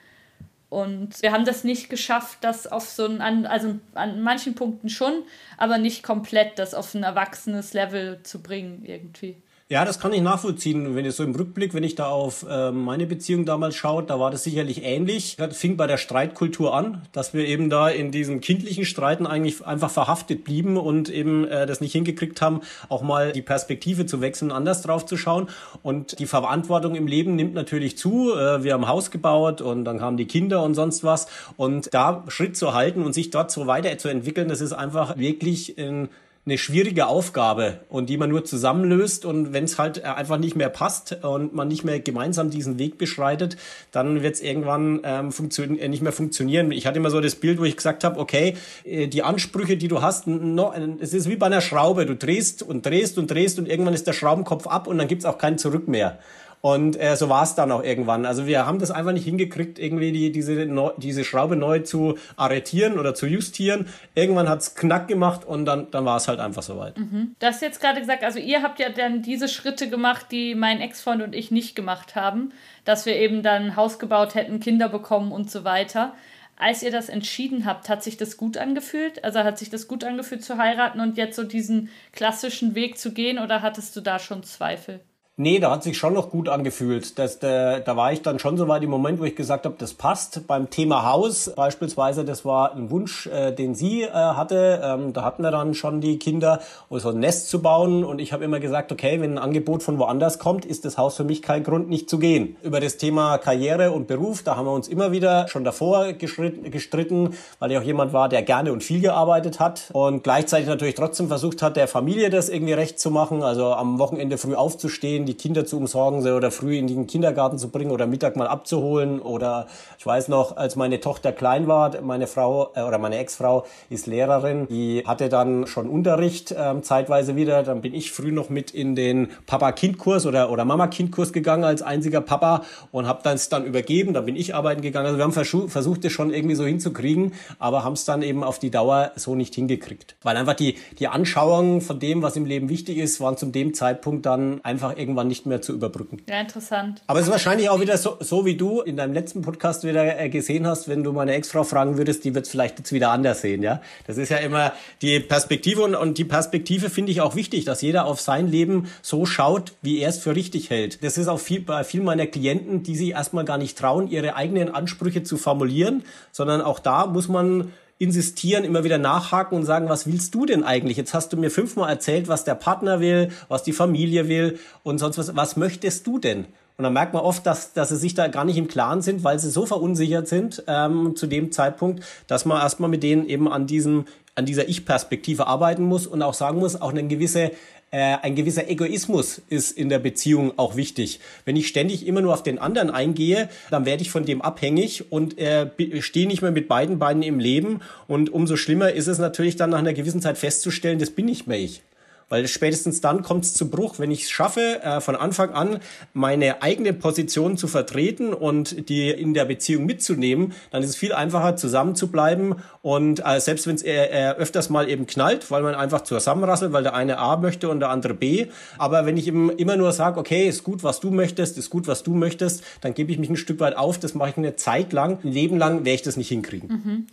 [0.69, 5.23] Und wir haben das nicht geschafft, das auf so ein, also an manchen Punkten schon,
[5.57, 9.37] aber nicht komplett, das auf ein erwachsenes Level zu bringen irgendwie.
[9.73, 10.95] Ja, das kann ich nachvollziehen.
[10.95, 14.19] Wenn ich so im Rückblick, wenn ich da auf äh, meine Beziehung damals schaue, da
[14.19, 15.35] war das sicherlich ähnlich.
[15.35, 19.65] Das fing bei der Streitkultur an, dass wir eben da in diesen kindlichen Streiten eigentlich
[19.65, 24.21] einfach verhaftet blieben und eben äh, das nicht hingekriegt haben, auch mal die Perspektive zu
[24.21, 25.49] wechseln, anders drauf zu schauen.
[25.81, 28.31] Und die Verantwortung im Leben nimmt natürlich zu.
[28.31, 31.25] Äh, wir haben Haus gebaut und dann kamen die Kinder und sonst was.
[31.57, 36.09] Und da Schritt zu halten und sich dort so weiterzuentwickeln, das ist einfach wirklich ein
[36.45, 40.67] eine schwierige Aufgabe und die man nur zusammenlöst und wenn es halt einfach nicht mehr
[40.67, 43.55] passt und man nicht mehr gemeinsam diesen Weg beschreitet,
[43.91, 46.71] dann wird es irgendwann ähm, äh, nicht mehr funktionieren.
[46.71, 49.87] Ich hatte immer so das Bild, wo ich gesagt habe, okay, äh, die Ansprüche, die
[49.87, 53.57] du hast, no, es ist wie bei einer Schraube, du drehst und drehst und drehst
[53.57, 56.19] und irgendwann ist der Schraubenkopf ab und dann gibt's auch kein Zurück mehr.
[56.65, 58.25] Und äh, so war es dann auch irgendwann.
[58.25, 62.17] Also wir haben das einfach nicht hingekriegt, irgendwie die, diese, neu, diese Schraube neu zu
[62.37, 63.87] arretieren oder zu justieren.
[64.15, 66.97] Irgendwann hat's knack gemacht und dann, dann war es halt einfach soweit.
[66.97, 67.35] Mhm.
[67.37, 70.79] Du hast jetzt gerade gesagt, also ihr habt ja dann diese Schritte gemacht, die mein
[70.79, 72.53] Ex-Freund und ich nicht gemacht haben,
[72.85, 76.13] dass wir eben dann Haus gebaut hätten, Kinder bekommen und so weiter.
[76.55, 79.25] Als ihr das entschieden habt, hat sich das gut angefühlt?
[79.25, 83.11] Also hat sich das gut angefühlt zu heiraten und jetzt so diesen klassischen Weg zu
[83.11, 85.01] gehen oder hattest du da schon Zweifel?
[85.35, 87.17] Nee, da hat sich schon noch gut angefühlt.
[87.17, 89.73] Das, da, da war ich dann schon so weit im Moment, wo ich gesagt habe,
[89.79, 90.45] das passt.
[90.45, 94.79] Beim Thema Haus beispielsweise, das war ein Wunsch, äh, den sie äh, hatte.
[94.83, 98.03] Ähm, da hatten wir dann schon die Kinder, um so ein Nest zu bauen.
[98.03, 101.17] Und ich habe immer gesagt, okay, wenn ein Angebot von woanders kommt, ist das Haus
[101.17, 102.55] für mich kein Grund, nicht zu gehen.
[102.61, 107.33] Über das Thema Karriere und Beruf, da haben wir uns immer wieder schon davor gestritten,
[107.57, 109.89] weil ich auch jemand war, der gerne und viel gearbeitet hat.
[109.93, 113.41] Und gleichzeitig natürlich trotzdem versucht hat, der Familie das irgendwie recht zu machen.
[113.41, 117.57] Also am Wochenende früh aufzustehen, bringen, die Kinder zu umsorgen oder früh in den Kindergarten
[117.57, 119.19] zu bringen oder Mittag mal abzuholen.
[119.19, 123.65] Oder ich weiß noch, als meine Tochter klein war, meine Frau äh, oder meine Ex-Frau
[123.89, 127.63] ist Lehrerin, die hatte dann schon Unterricht ähm, zeitweise wieder.
[127.63, 132.21] Dann bin ich früh noch mit in den Papa-Kind-Kurs oder, oder Mama-Kind-Kurs gegangen als einziger
[132.21, 134.13] Papa und habe das dann übergeben.
[134.13, 135.07] Dann bin ich arbeiten gegangen.
[135.07, 138.59] Also wir haben versucht, das schon irgendwie so hinzukriegen, aber haben es dann eben auf
[138.59, 140.15] die Dauer so nicht hingekriegt.
[140.21, 143.73] Weil einfach die, die Anschauungen von dem, was im Leben wichtig ist, waren zu dem
[143.73, 146.21] Zeitpunkt dann einfach irgendwie irgendwann nicht mehr zu überbrücken.
[146.27, 147.01] Ja, interessant.
[147.07, 150.19] Aber es ist wahrscheinlich auch wieder so, so wie du in deinem letzten Podcast wieder
[150.19, 153.11] äh, gesehen hast, wenn du meine Ex-Frau fragen würdest, die wird es vielleicht jetzt wieder
[153.11, 153.81] anders sehen, ja.
[154.07, 157.81] Das ist ja immer die Perspektive und, und die Perspektive finde ich auch wichtig, dass
[157.81, 161.03] jeder auf sein Leben so schaut, wie er es für richtig hält.
[161.03, 164.35] Das ist auch viel, bei vielen meiner Klienten, die sich erstmal gar nicht trauen, ihre
[164.35, 167.71] eigenen Ansprüche zu formulieren, sondern auch da muss man
[168.03, 170.97] insistieren, immer wieder nachhaken und sagen, was willst du denn eigentlich?
[170.97, 174.99] Jetzt hast du mir fünfmal erzählt, was der Partner will, was die Familie will und
[174.99, 175.35] sonst was.
[175.35, 176.45] Was möchtest du denn?
[176.75, 179.23] Und dann merkt man oft, dass, dass sie sich da gar nicht im Klaren sind,
[179.23, 183.47] weil sie so verunsichert sind ähm, zu dem Zeitpunkt, dass man erstmal mit denen eben
[183.47, 187.51] an diesem an dieser Ich-Perspektive arbeiten muss und auch sagen muss, auch eine gewisse
[187.93, 191.19] äh, ein gewisser Egoismus ist in der Beziehung auch wichtig.
[191.45, 195.11] Wenn ich ständig immer nur auf den anderen eingehe, dann werde ich von dem abhängig
[195.11, 195.69] und äh,
[196.01, 197.81] stehe nicht mehr mit beiden Beinen im Leben.
[198.07, 201.45] Und umso schlimmer ist es natürlich dann nach einer gewissen Zeit festzustellen, das bin nicht
[201.45, 201.83] mehr ich.
[202.33, 203.99] Weil spätestens dann kommt es zu Bruch.
[203.99, 205.77] Wenn ich es schaffe, äh, von Anfang an
[206.13, 211.13] meine eigene Position zu vertreten und die in der Beziehung mitzunehmen, dann ist es viel
[211.13, 212.55] einfacher, zusammen zu bleiben.
[212.81, 216.73] Und äh, selbst wenn es äh, äh, öfters mal eben knallt, weil man einfach zusammenrasselt,
[216.73, 218.47] weil der eine A möchte und der andere B.
[218.79, 221.85] Aber wenn ich eben immer nur sage, okay, ist gut, was du möchtest, ist gut,
[221.85, 223.99] was du möchtest, dann gebe ich mich ein Stück weit auf.
[223.99, 225.19] Das mache ich eine Zeit lang.
[225.23, 226.69] Ein Leben lang werde ich das nicht hinkriegen.
[226.69, 227.07] Mhm.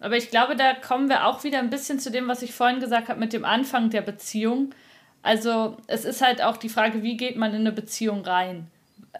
[0.00, 2.80] Aber ich glaube, da kommen wir auch wieder ein bisschen zu dem, was ich vorhin
[2.80, 4.70] gesagt habe mit dem Anfang der Beziehung.
[5.22, 8.68] Also es ist halt auch die Frage, wie geht man in eine Beziehung rein?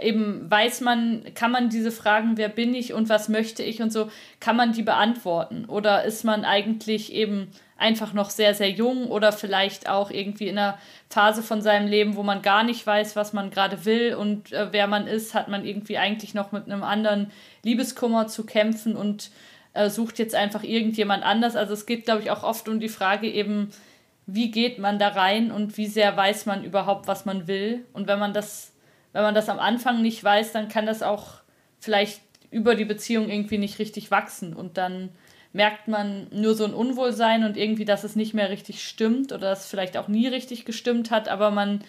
[0.01, 3.93] Eben weiß man, kann man diese Fragen, wer bin ich und was möchte ich und
[3.93, 5.65] so, kann man die beantworten?
[5.65, 10.59] Oder ist man eigentlich eben einfach noch sehr, sehr jung oder vielleicht auch irgendwie in
[10.59, 10.79] einer
[11.11, 14.69] Phase von seinem Leben, wo man gar nicht weiß, was man gerade will und äh,
[14.73, 17.31] wer man ist, hat man irgendwie eigentlich noch mit einem anderen
[17.63, 19.31] Liebeskummer zu kämpfen und
[19.79, 21.55] äh, sucht jetzt einfach irgendjemand anders.
[21.55, 23.71] Also es geht, glaube ich, auch oft um die Frage eben,
[24.27, 27.85] wie geht man da rein und wie sehr weiß man überhaupt, was man will.
[27.93, 28.73] Und wenn man das,
[29.13, 31.35] wenn man das am Anfang nicht weiß, dann kann das auch
[31.79, 34.53] vielleicht über die Beziehung irgendwie nicht richtig wachsen.
[34.53, 35.11] Und dann
[35.53, 39.51] merkt man nur so ein Unwohlsein und irgendwie, dass es nicht mehr richtig stimmt oder
[39.51, 41.85] dass es vielleicht auch nie richtig gestimmt hat, aber man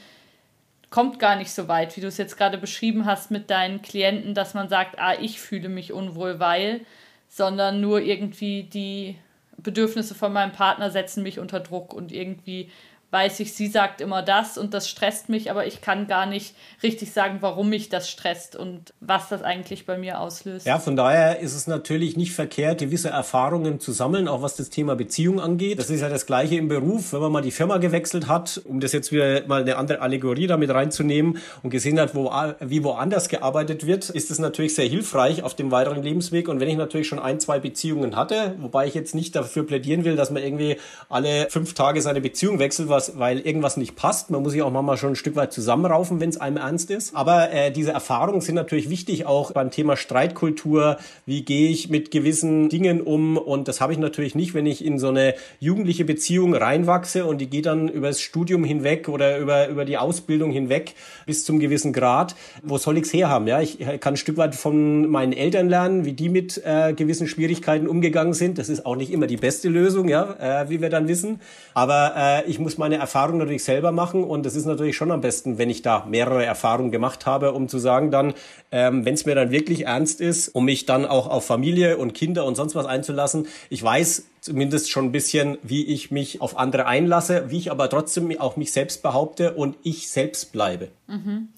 [0.90, 4.34] kommt gar nicht so weit, wie du es jetzt gerade beschrieben hast mit deinen Klienten,
[4.34, 6.82] dass man sagt, ah, ich fühle mich unwohl, weil,
[7.30, 9.16] sondern nur irgendwie die
[9.58, 12.70] Bedürfnisse von meinem Partner setzen mich unter Druck und irgendwie
[13.12, 16.56] weiß ich, sie sagt immer das und das stresst mich, aber ich kann gar nicht
[16.84, 20.68] richtig sagen, warum mich das stresst und was das eigentlich bei mir auslöst.
[20.68, 24.70] Ja, von daher ist es natürlich nicht verkehrt, gewisse Erfahrungen zu sammeln, auch was das
[24.70, 25.80] Thema Beziehung angeht.
[25.80, 28.80] Das ist ja das Gleiche im Beruf, wenn man mal die Firma gewechselt hat, um
[28.80, 33.28] das jetzt wieder mal eine andere Allegorie damit reinzunehmen und gesehen hat, wo, wie woanders
[33.28, 36.48] gearbeitet wird, ist es natürlich sehr hilfreich auf dem weiteren Lebensweg.
[36.48, 40.06] Und wenn ich natürlich schon ein, zwei Beziehungen hatte, wobei ich jetzt nicht dafür plädieren
[40.06, 40.78] will, dass man irgendwie
[41.10, 44.30] alle fünf Tage seine Beziehung wechselt, was, weil irgendwas nicht passt.
[44.30, 47.16] Man muss sich auch manchmal schon ein Stück weit zusammenraufen, wenn es einem ernst ist.
[47.16, 50.98] Aber äh, diese Erfahrungen sind natürlich wichtig, auch beim Thema Streitkultur.
[51.26, 53.38] Wie gehe ich mit gewissen Dingen um?
[53.38, 57.40] Und das habe ich natürlich nicht, wenn ich in so eine jugendliche Beziehung reinwachse und
[57.40, 61.60] die geht dann über das Studium hinweg oder über, über die Ausbildung hinweg bis zum
[61.60, 62.36] gewissen Grad.
[62.64, 63.48] Wo soll ich's herhaben?
[63.48, 67.28] Ja, ich kann ein Stück weit von meinen Eltern lernen, wie die mit äh, gewissen
[67.28, 68.58] Schwierigkeiten umgegangen sind.
[68.58, 71.40] Das ist auch nicht immer die beste Lösung, ja, äh, wie wir dann wissen.
[71.74, 75.12] Aber äh, ich muss meine meine Erfahrung natürlich selber machen und es ist natürlich schon
[75.12, 78.34] am besten, wenn ich da mehrere Erfahrungen gemacht habe, um zu sagen dann,
[78.72, 82.16] ähm, wenn es mir dann wirklich ernst ist, um mich dann auch auf Familie und
[82.16, 86.58] Kinder und sonst was einzulassen, ich weiß zumindest schon ein bisschen, wie ich mich auf
[86.58, 90.88] andere einlasse, wie ich aber trotzdem auch mich selbst behaupte und ich selbst bleibe.
[91.06, 91.50] Mhm.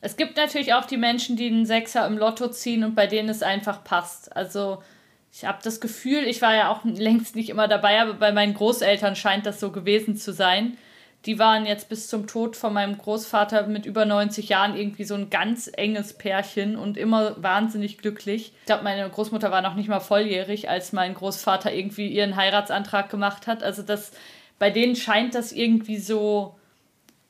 [0.00, 3.28] Es gibt natürlich auch die Menschen, die einen Sechser im Lotto ziehen und bei denen
[3.28, 4.34] es einfach passt.
[4.34, 4.82] Also
[5.32, 8.54] ich habe das Gefühl, ich war ja auch längst nicht immer dabei, aber bei meinen
[8.54, 10.76] Großeltern scheint das so gewesen zu sein.
[11.24, 15.14] Die waren jetzt bis zum Tod von meinem Großvater mit über 90 Jahren irgendwie so
[15.14, 18.52] ein ganz enges Pärchen und immer wahnsinnig glücklich.
[18.58, 23.08] Ich glaube, meine Großmutter war noch nicht mal volljährig, als mein Großvater irgendwie ihren Heiratsantrag
[23.08, 23.62] gemacht hat.
[23.62, 24.10] Also das,
[24.58, 26.56] bei denen scheint das irgendwie so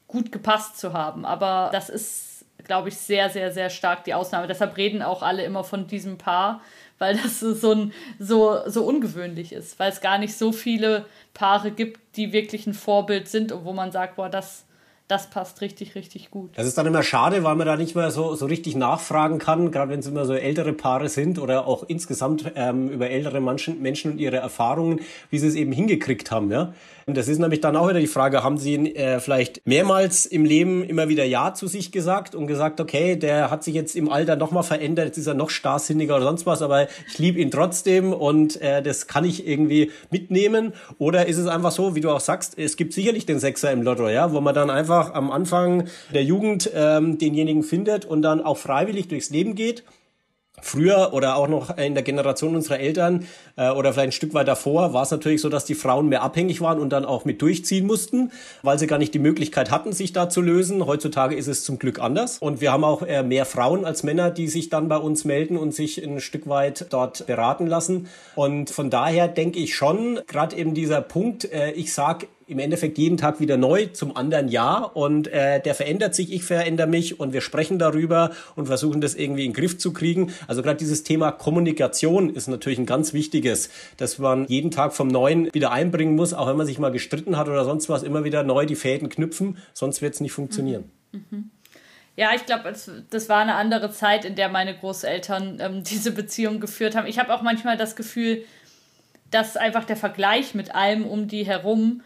[0.07, 1.27] gut gepasst zu haben.
[1.27, 4.47] Aber das ist, glaube ich, sehr, sehr, sehr stark die Ausnahme.
[4.47, 6.63] Deshalb reden auch alle immer von diesem Paar
[6.99, 11.71] weil das so, ein, so, so ungewöhnlich ist, weil es gar nicht so viele Paare
[11.71, 14.65] gibt, die wirklich ein Vorbild sind und wo man sagt, boah, das,
[15.09, 16.51] das passt richtig, richtig gut.
[16.57, 19.71] Das ist dann immer schade, weil man da nicht mehr so, so richtig nachfragen kann,
[19.71, 24.13] gerade wenn es immer so ältere Paare sind oder auch insgesamt ähm, über ältere Menschen,
[24.13, 25.01] und ihre Erfahrungen,
[25.31, 26.51] wie sie es eben hingekriegt haben.
[26.51, 26.73] Ja?
[27.07, 30.85] Das ist nämlich dann auch wieder die Frage, haben sie äh, vielleicht mehrmals im Leben
[30.85, 34.37] immer wieder Ja zu sich gesagt und gesagt, okay, der hat sich jetzt im Alter
[34.37, 38.13] nochmal verändert, jetzt ist er noch starrsinniger oder sonst was, aber ich liebe ihn trotzdem
[38.13, 40.75] und äh, das kann ich irgendwie mitnehmen.
[40.99, 43.83] Oder ist es einfach so, wie du auch sagst, es gibt sicherlich den Sechser im
[43.83, 48.23] Lotto, ja, wo man dann einfach einfach am Anfang der Jugend ähm, denjenigen findet und
[48.23, 49.85] dann auch freiwillig durchs Leben geht
[50.61, 54.49] Früher oder auch noch in der Generation unserer Eltern äh, oder vielleicht ein Stück weit
[54.49, 57.43] davor war es natürlich so, dass die Frauen mehr abhängig waren und dann auch mit
[57.43, 60.87] durchziehen mussten, weil sie gar nicht die Möglichkeit hatten, sich da zu lösen.
[60.87, 64.31] Heutzutage ist es zum Glück anders und wir haben auch äh, mehr Frauen als Männer,
[64.31, 68.09] die sich dann bei uns melden und sich ein Stück weit dort beraten lassen.
[68.35, 72.99] Und von daher denke ich schon, gerade eben dieser Punkt, äh, ich sag im Endeffekt
[72.99, 77.19] jeden Tag wieder neu zum anderen Jahr und äh, der verändert sich, ich verändere mich
[77.19, 80.33] und wir sprechen darüber und versuchen das irgendwie in den Griff zu kriegen.
[80.47, 83.42] Also gerade dieses Thema Kommunikation ist natürlich ein ganz wichtiges,
[83.97, 87.37] dass man jeden Tag vom Neuen wieder einbringen muss, auch wenn man sich mal gestritten
[87.37, 90.91] hat oder sonst was, immer wieder neu die Fäden knüpfen, sonst wird es nicht funktionieren.
[91.13, 91.25] Mhm.
[91.31, 91.51] Mhm.
[92.15, 92.73] Ja, ich glaube,
[93.11, 97.07] das war eine andere Zeit, in der meine Großeltern ähm, diese Beziehung geführt haben.
[97.07, 98.45] Ich habe auch manchmal das Gefühl,
[99.31, 102.03] dass einfach der Vergleich mit allem um die herum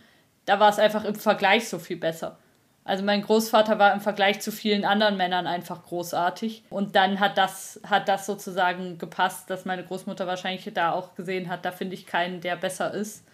[0.47, 2.39] da war es einfach im Vergleich so viel besser.
[2.87, 6.63] Also mein Großvater war im Vergleich zu vielen anderen Männern einfach großartig.
[6.71, 11.49] Und dann hat das, hat das sozusagen gepasst, dass meine Großmutter wahrscheinlich da auch gesehen
[11.49, 13.25] hat, da finde ich keinen, der besser ist.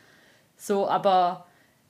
[0.56, 1.44] So, aber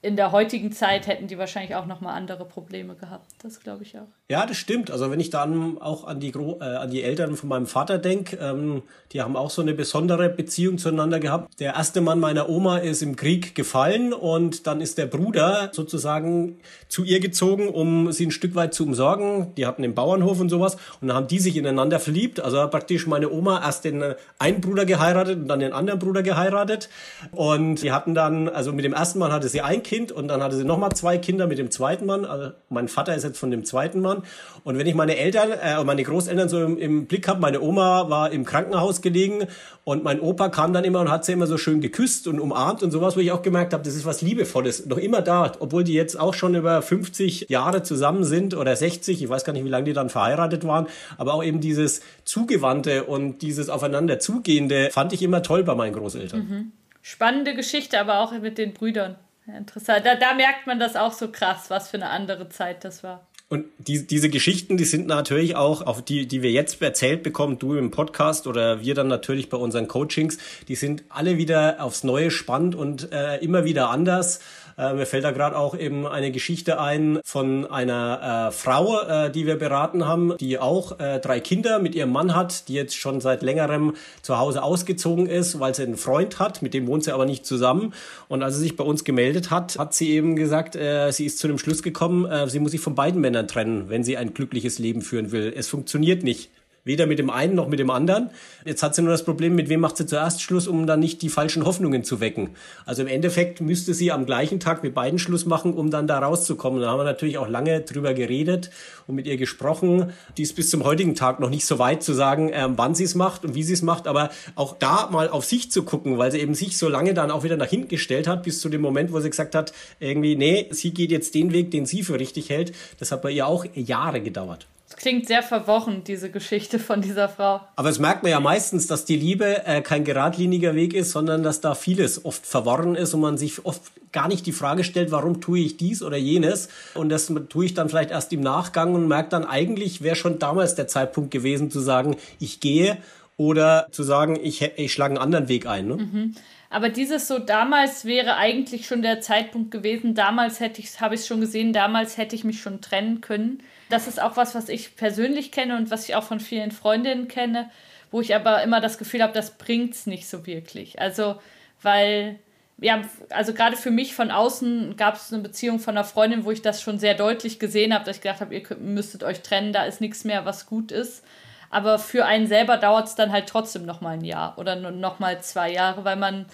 [0.04, 3.30] in der heutigen Zeit hätten die wahrscheinlich auch nochmal andere Probleme gehabt.
[3.40, 4.08] Das glaube ich auch.
[4.28, 4.90] Ja, das stimmt.
[4.90, 7.98] Also wenn ich dann auch an die, Gro äh, an die Eltern von meinem Vater
[7.98, 11.60] denke, ähm, die haben auch so eine besondere Beziehung zueinander gehabt.
[11.60, 16.58] Der erste Mann meiner Oma ist im Krieg gefallen und dann ist der Bruder sozusagen
[16.88, 19.54] zu ihr gezogen, um sie ein Stück weit zu umsorgen.
[19.54, 22.40] Die hatten den Bauernhof und sowas und dann haben die sich ineinander verliebt.
[22.40, 24.02] Also praktisch meine Oma erst den
[24.40, 26.88] einen Bruder geheiratet und dann den anderen Bruder geheiratet
[27.30, 30.42] und die hatten dann, also mit dem ersten Mann hatte sie ein Kind und dann
[30.42, 32.24] hatte sie nochmal zwei Kinder mit dem zweiten Mann.
[32.24, 34.22] Also mein Vater ist jetzt von dem zweiten Mann
[34.64, 38.08] und wenn ich meine Eltern, äh, meine Großeltern so im, im Blick habe, meine Oma
[38.08, 39.46] war im Krankenhaus gelegen
[39.84, 42.82] und mein Opa kam dann immer und hat sie immer so schön geküsst und umarmt
[42.82, 45.84] und sowas, wo ich auch gemerkt habe, das ist was Liebevolles, noch immer da, obwohl
[45.84, 49.64] die jetzt auch schon über 50 Jahre zusammen sind oder 60, ich weiß gar nicht,
[49.64, 50.86] wie lange die dann verheiratet waren,
[51.18, 55.92] aber auch eben dieses Zugewandte und dieses Aufeinander zugehende fand ich immer toll bei meinen
[55.92, 56.40] Großeltern.
[56.40, 56.72] Mhm.
[57.02, 59.16] Spannende Geschichte, aber auch mit den Brüdern.
[59.46, 60.06] Interessant.
[60.06, 63.26] Da, da merkt man das auch so krass, was für eine andere Zeit das war.
[63.52, 67.58] Und die, diese Geschichten, die sind natürlich auch, auf die, die wir jetzt erzählt bekommen,
[67.58, 72.02] du im Podcast oder wir dann natürlich bei unseren Coachings, die sind alle wieder aufs
[72.02, 74.40] Neue spannend und äh, immer wieder anders.
[74.78, 79.30] Äh, mir fällt da gerade auch eben eine Geschichte ein von einer äh, Frau, äh,
[79.30, 82.96] die wir beraten haben, die auch äh, drei Kinder mit ihrem Mann hat, die jetzt
[82.96, 87.04] schon seit längerem zu Hause ausgezogen ist, weil sie einen Freund hat, mit dem wohnt
[87.04, 87.94] sie aber nicht zusammen.
[88.28, 91.38] Und als sie sich bei uns gemeldet hat, hat sie eben gesagt, äh, sie ist
[91.38, 94.34] zu dem Schluss gekommen, äh, sie muss sich von beiden Männern trennen, wenn sie ein
[94.34, 95.52] glückliches Leben führen will.
[95.54, 96.50] Es funktioniert nicht.
[96.84, 98.30] Weder mit dem einen noch mit dem anderen.
[98.64, 101.22] Jetzt hat sie nur das Problem, mit wem macht sie zuerst Schluss, um dann nicht
[101.22, 102.50] die falschen Hoffnungen zu wecken.
[102.84, 106.18] Also im Endeffekt müsste sie am gleichen Tag mit beiden Schluss machen, um dann da
[106.18, 106.80] rauszukommen.
[106.80, 108.70] Da haben wir natürlich auch lange drüber geredet
[109.06, 110.12] und mit ihr gesprochen.
[110.36, 113.04] Die ist bis zum heutigen Tag noch nicht so weit zu sagen, ähm, wann sie
[113.04, 116.18] es macht und wie sie es macht, aber auch da mal auf sich zu gucken,
[116.18, 118.68] weil sie eben sich so lange dann auch wieder nach hinten gestellt hat, bis zu
[118.68, 122.02] dem Moment, wo sie gesagt hat, irgendwie, nee, sie geht jetzt den Weg, den sie
[122.02, 122.72] für richtig hält.
[122.98, 124.66] Das hat bei ihr auch Jahre gedauert.
[124.96, 127.60] Klingt sehr verworren, diese Geschichte von dieser Frau.
[127.76, 131.42] Aber es merkt man ja meistens, dass die Liebe äh, kein geradliniger Weg ist, sondern
[131.42, 135.10] dass da vieles oft verworren ist und man sich oft gar nicht die Frage stellt,
[135.10, 136.68] warum tue ich dies oder jenes.
[136.94, 140.38] Und das tue ich dann vielleicht erst im Nachgang und merke dann eigentlich, wäre schon
[140.38, 142.98] damals der Zeitpunkt gewesen zu sagen, ich gehe
[143.36, 145.88] oder zu sagen, ich, ich schlage einen anderen Weg ein.
[145.88, 145.96] Ne?
[145.96, 146.34] Mhm.
[146.70, 150.14] Aber dieses so damals wäre eigentlich schon der Zeitpunkt gewesen.
[150.14, 153.62] Damals hätte ich, habe ich es schon gesehen, damals hätte ich mich schon trennen können
[153.92, 157.28] das ist auch was, was ich persönlich kenne und was ich auch von vielen Freundinnen
[157.28, 157.70] kenne,
[158.10, 161.00] wo ich aber immer das Gefühl habe, das bringt es nicht so wirklich.
[161.00, 161.40] Also,
[161.82, 162.38] weil,
[162.78, 166.50] ja, also gerade für mich von außen gab es eine Beziehung von einer Freundin, wo
[166.50, 169.72] ich das schon sehr deutlich gesehen habe, dass ich gedacht habe, ihr müsstet euch trennen,
[169.72, 171.24] da ist nichts mehr, was gut ist.
[171.70, 175.20] Aber für einen selber dauert es dann halt trotzdem noch mal ein Jahr oder noch
[175.20, 176.46] mal zwei Jahre, weil man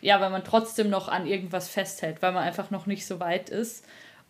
[0.00, 3.50] ja, weil man trotzdem noch an irgendwas festhält, weil man einfach noch nicht so weit
[3.50, 3.84] ist.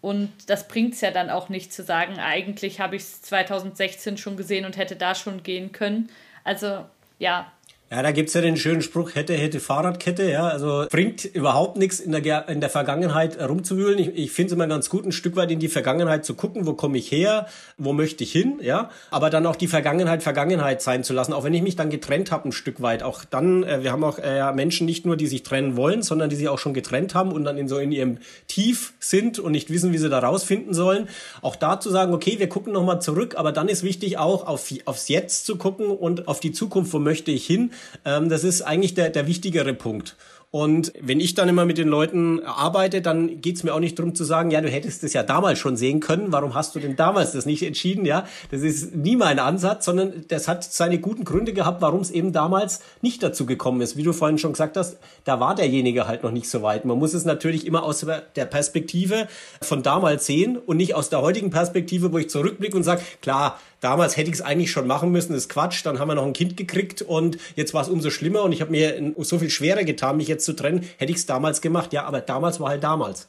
[0.04, 4.18] Und das bringt es ja dann auch nicht zu sagen, eigentlich habe ich es 2016
[4.18, 6.10] schon gesehen und hätte da schon gehen können.
[6.44, 6.84] Also
[7.18, 7.50] ja,
[7.94, 10.48] ja, da gibt's ja den schönen Spruch, hätte, hätte Fahrradkette, ja.
[10.48, 14.00] Also bringt überhaupt nichts in der, in der Vergangenheit rumzuwühlen.
[14.00, 16.66] Ich, ich finde es immer ganz gut, ein Stück weit in die Vergangenheit zu gucken,
[16.66, 17.46] wo komme ich her,
[17.78, 18.90] wo möchte ich hin, ja.
[19.12, 22.32] Aber dann auch die Vergangenheit Vergangenheit sein zu lassen, auch wenn ich mich dann getrennt
[22.32, 23.04] habe ein Stück weit.
[23.04, 26.30] Auch dann, äh, wir haben auch äh, Menschen nicht nur, die sich trennen wollen, sondern
[26.30, 28.18] die sich auch schon getrennt haben und dann in so in ihrem
[28.48, 31.08] Tief sind und nicht wissen, wie sie da rausfinden sollen.
[31.42, 34.72] Auch da zu sagen, okay, wir gucken nochmal zurück, aber dann ist wichtig auch auf,
[34.84, 37.70] aufs Jetzt zu gucken und auf die Zukunft, wo möchte ich hin
[38.04, 40.16] ähm, das ist eigentlich der, der wichtigere Punkt.
[40.54, 44.14] Und wenn ich dann immer mit den Leuten arbeite, dann geht's mir auch nicht darum
[44.14, 46.94] zu sagen, ja, du hättest es ja damals schon sehen können, warum hast du denn
[46.94, 48.04] damals das nicht entschieden?
[48.06, 52.12] Ja, das ist nie mein Ansatz, sondern das hat seine guten Gründe gehabt, warum es
[52.12, 53.96] eben damals nicht dazu gekommen ist.
[53.96, 56.84] Wie du vorhin schon gesagt hast, da war derjenige halt noch nicht so weit.
[56.84, 58.06] Man muss es natürlich immer aus
[58.36, 59.26] der Perspektive
[59.60, 63.58] von damals sehen und nicht aus der heutigen Perspektive, wo ich zurückblicke und sage, klar,
[63.84, 66.24] damals hätte ich es eigentlich schon machen müssen, das ist Quatsch, dann haben wir noch
[66.24, 69.50] ein Kind gekriegt und jetzt war es umso schlimmer und ich habe mir so viel
[69.50, 72.70] schwerer getan, mich jetzt zu trennen, hätte ich es damals gemacht, ja, aber damals war
[72.70, 73.28] halt damals.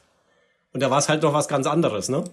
[0.72, 2.24] Und da war es halt noch was ganz anderes, ne?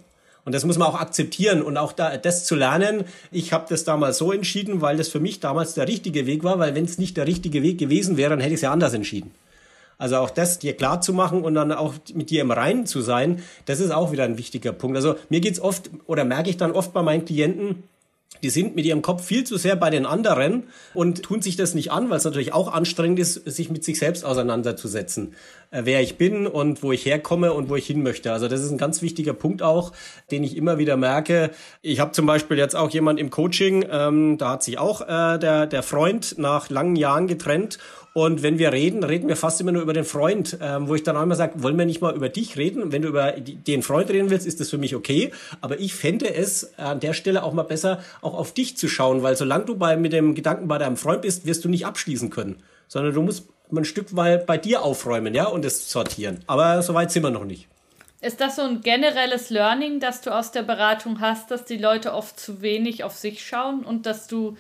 [0.46, 3.06] Und das muss man auch akzeptieren und auch da, das zu lernen.
[3.32, 6.60] Ich habe das damals so entschieden, weil das für mich damals der richtige Weg war,
[6.60, 8.94] weil wenn es nicht der richtige Weg gewesen wäre, dann hätte ich es ja anders
[8.94, 9.32] entschieden.
[9.98, 13.00] Also auch das dir klar zu machen und dann auch mit dir im Reinen zu
[13.00, 14.98] sein, das ist auch wieder ein wichtiger Punkt.
[14.98, 17.84] Also mir geht's oft oder merke ich dann oft bei meinen Klienten,
[18.42, 20.64] die sind mit ihrem Kopf viel zu sehr bei den anderen
[20.94, 24.00] und tun sich das nicht an, weil es natürlich auch anstrengend ist, sich mit sich
[24.00, 25.36] selbst auseinanderzusetzen.
[25.72, 28.32] Äh, wer ich bin und wo ich herkomme und wo ich hin möchte.
[28.32, 29.92] Also das ist ein ganz wichtiger Punkt auch,
[30.32, 31.52] den ich immer wieder merke.
[31.82, 35.40] Ich habe zum Beispiel jetzt auch jemand im Coaching, ähm, da hat sich auch äh,
[35.40, 37.80] der, der Freund nach langen Jahren getrennt
[38.14, 41.02] und wenn wir reden, reden wir fast immer nur über den Freund, ähm, wo ich
[41.02, 42.92] dann auch immer sage, wollen wir nicht mal über dich reden?
[42.92, 45.32] Wenn du über den Freund reden willst, ist das für mich okay.
[45.62, 49.24] Aber ich fände es an der Stelle auch mal besser, auch auf dich zu schauen,
[49.24, 52.30] weil solange du bei, mit dem Gedanken bei deinem Freund bist, wirst du nicht abschließen
[52.30, 52.62] können.
[52.88, 56.42] Sondern du musst ein Stück weit bei dir aufräumen, ja, und es sortieren.
[56.46, 57.68] Aber soweit sind wir noch nicht.
[58.22, 62.14] Ist das so ein generelles Learning, das du aus der Beratung hast, dass die Leute
[62.14, 64.56] oft zu wenig auf sich schauen und dass du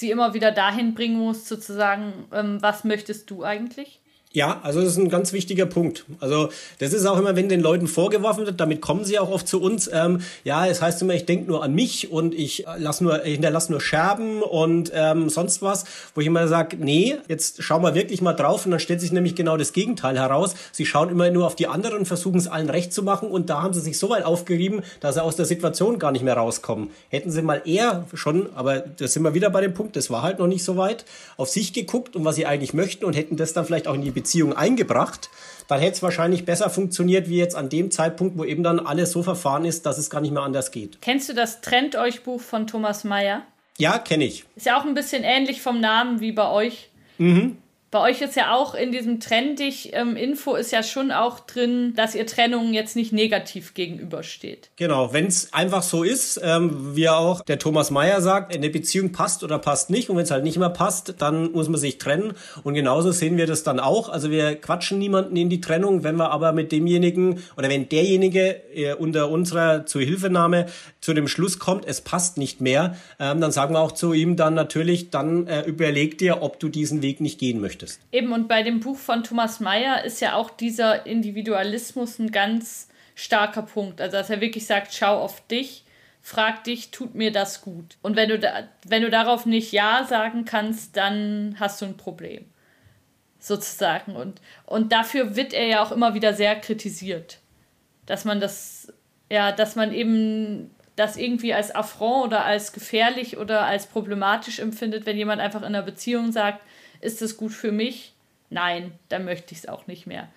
[0.00, 4.00] sie immer wieder dahin bringen muss, sozusagen, ähm, was möchtest du eigentlich?
[4.32, 6.04] Ja, also das ist ein ganz wichtiger Punkt.
[6.20, 9.48] Also das ist auch immer, wenn den Leuten vorgeworfen wird, damit kommen sie auch oft
[9.48, 9.90] zu uns.
[9.92, 13.32] Ähm, ja, es heißt immer, ich denke nur an mich und ich lass nur, ich
[13.32, 17.96] hinterlasse nur Scherben und ähm, sonst was, wo ich immer sage, nee, jetzt schau mal
[17.96, 20.54] wirklich mal drauf und dann stellt sich nämlich genau das Gegenteil heraus.
[20.70, 23.62] Sie schauen immer nur auf die anderen, versuchen es allen recht zu machen und da
[23.62, 26.90] haben sie sich so weit aufgerieben, dass sie aus der Situation gar nicht mehr rauskommen.
[27.08, 30.22] Hätten sie mal eher schon, aber da sind wir wieder bei dem Punkt, das war
[30.22, 31.04] halt noch nicht so weit,
[31.36, 34.02] auf sich geguckt und was sie eigentlich möchten und hätten das dann vielleicht auch in
[34.02, 35.30] die Beziehung eingebracht,
[35.66, 39.12] dann hätte es wahrscheinlich besser funktioniert, wie jetzt an dem Zeitpunkt, wo eben dann alles
[39.12, 41.00] so verfahren ist, dass es gar nicht mehr anders geht.
[41.00, 43.42] Kennst du das Trennt euch Buch von Thomas Mayer?
[43.78, 44.44] Ja, kenne ich.
[44.56, 46.90] Ist ja auch ein bisschen ähnlich vom Namen wie bei euch.
[47.18, 47.56] Mhm.
[47.92, 52.14] Bei euch ist ja auch in diesem trendig ähm, ist ja schon auch drin, dass
[52.14, 54.70] ihr Trennung jetzt nicht negativ gegenübersteht.
[54.76, 59.10] Genau, wenn es einfach so ist, ähm, wie auch der Thomas Mayer sagt, eine Beziehung
[59.10, 61.98] passt oder passt nicht und wenn es halt nicht mehr passt, dann muss man sich
[61.98, 64.08] trennen und genauso sehen wir das dann auch.
[64.08, 68.62] Also wir quatschen niemanden in die Trennung, wenn wir aber mit demjenigen oder wenn derjenige
[68.72, 70.66] äh, unter unserer Zuhilfenahme
[71.00, 74.36] zu dem Schluss kommt, es passt nicht mehr, ähm, dann sagen wir auch zu ihm
[74.36, 78.00] dann natürlich, dann äh, überleg dir, ob du diesen Weg nicht gehen möchtest möchtest.
[78.12, 82.88] Eben, und bei dem Buch von Thomas Mayer ist ja auch dieser Individualismus ein ganz
[83.14, 84.00] starker Punkt.
[84.00, 85.84] Also, dass er wirklich sagt, schau auf dich,
[86.22, 87.96] frag dich, tut mir das gut?
[88.02, 91.96] Und wenn du, da, wenn du darauf nicht Ja sagen kannst, dann hast du ein
[91.96, 92.46] Problem.
[93.38, 94.16] Sozusagen.
[94.16, 97.38] Und, und dafür wird er ja auch immer wieder sehr kritisiert.
[98.04, 98.92] Dass man das,
[99.30, 105.06] ja, dass man eben das irgendwie als Affront oder als gefährlich oder als problematisch empfindet,
[105.06, 106.60] wenn jemand einfach in einer Beziehung sagt,
[107.00, 108.14] ist es gut für mich?
[108.50, 110.28] Nein, dann möchte ich es auch nicht mehr.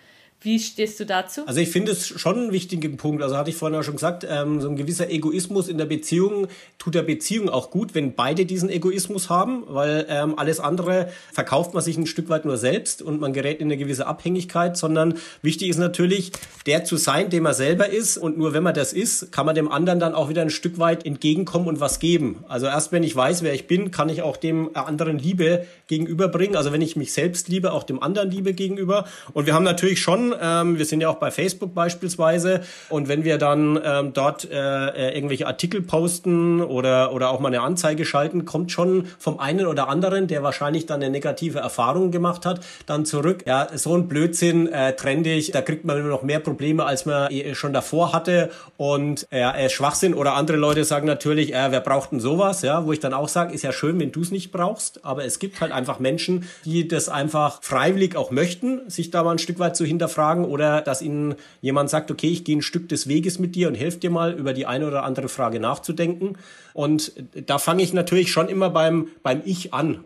[0.44, 1.41] Wie stehst du dazu?
[1.48, 3.24] Also ich finde es schon einen wichtigen Punkt.
[3.24, 6.48] Also hatte ich vorhin auch schon gesagt, ähm, so ein gewisser Egoismus in der Beziehung
[6.78, 11.74] tut der Beziehung auch gut, wenn beide diesen Egoismus haben, weil ähm, alles andere verkauft
[11.74, 15.14] man sich ein Stück weit nur selbst und man gerät in eine gewisse Abhängigkeit, sondern
[15.41, 16.34] wichtig ist natürlich,
[16.66, 19.56] der zu sein, dem er selber ist und nur wenn man das ist, kann man
[19.56, 22.44] dem anderen dann auch wieder ein Stück weit entgegenkommen und was geben.
[22.50, 26.58] Also erst wenn ich weiß, wer ich bin, kann ich auch dem anderen Liebe gegenüberbringen.
[26.58, 29.06] Also wenn ich mich selbst liebe, auch dem anderen Liebe gegenüber.
[29.32, 32.61] Und wir haben natürlich schon ähm, wir sind ja auch bei Facebook beispielsweise.
[32.89, 37.49] Und wenn wir dann ähm, dort äh, äh, irgendwelche Artikel posten oder, oder auch mal
[37.49, 42.11] eine Anzeige schalten, kommt schon vom einen oder anderen, der wahrscheinlich dann eine negative Erfahrung
[42.11, 43.43] gemacht hat, dann zurück.
[43.45, 47.55] Ja, so ein Blödsinn, äh, trendig, da kriegt man noch mehr Probleme, als man eh
[47.55, 48.49] schon davor hatte.
[48.77, 52.61] Und ja, äh, Schwachsinn oder andere Leute sagen natürlich, äh, wer braucht denn sowas?
[52.61, 55.25] Ja, wo ich dann auch sage, ist ja schön, wenn du es nicht brauchst, aber
[55.25, 59.39] es gibt halt einfach Menschen, die das einfach freiwillig auch möchten, sich da mal ein
[59.39, 62.88] Stück weit zu hinterfragen fragen oder dass ihnen jemand sagt, okay, ich gehe ein Stück
[62.88, 66.38] des Weges mit dir und helfe dir mal über die eine oder andere Frage nachzudenken.
[66.74, 67.11] Und
[67.45, 70.03] da fange ich natürlich schon immer beim, beim Ich an.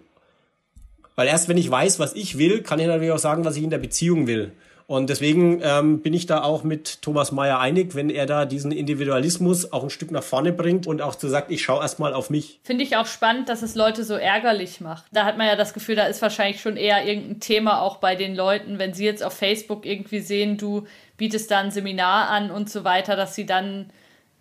[1.15, 3.63] Weil erst wenn ich weiß, was ich will, kann ich natürlich auch sagen, was ich
[3.63, 4.51] in der Beziehung will.
[4.87, 8.71] Und deswegen ähm, bin ich da auch mit Thomas Mayer einig, wenn er da diesen
[8.71, 12.29] Individualismus auch ein Stück nach vorne bringt und auch so sagt, ich schaue erstmal auf
[12.29, 12.61] mich.
[12.63, 15.03] Finde ich auch spannend, dass es Leute so ärgerlich macht.
[15.11, 18.15] Da hat man ja das Gefühl, da ist wahrscheinlich schon eher irgendein Thema auch bei
[18.15, 22.49] den Leuten, wenn sie jetzt auf Facebook irgendwie sehen, du bietest da ein Seminar an
[22.49, 23.89] und so weiter, dass sie dann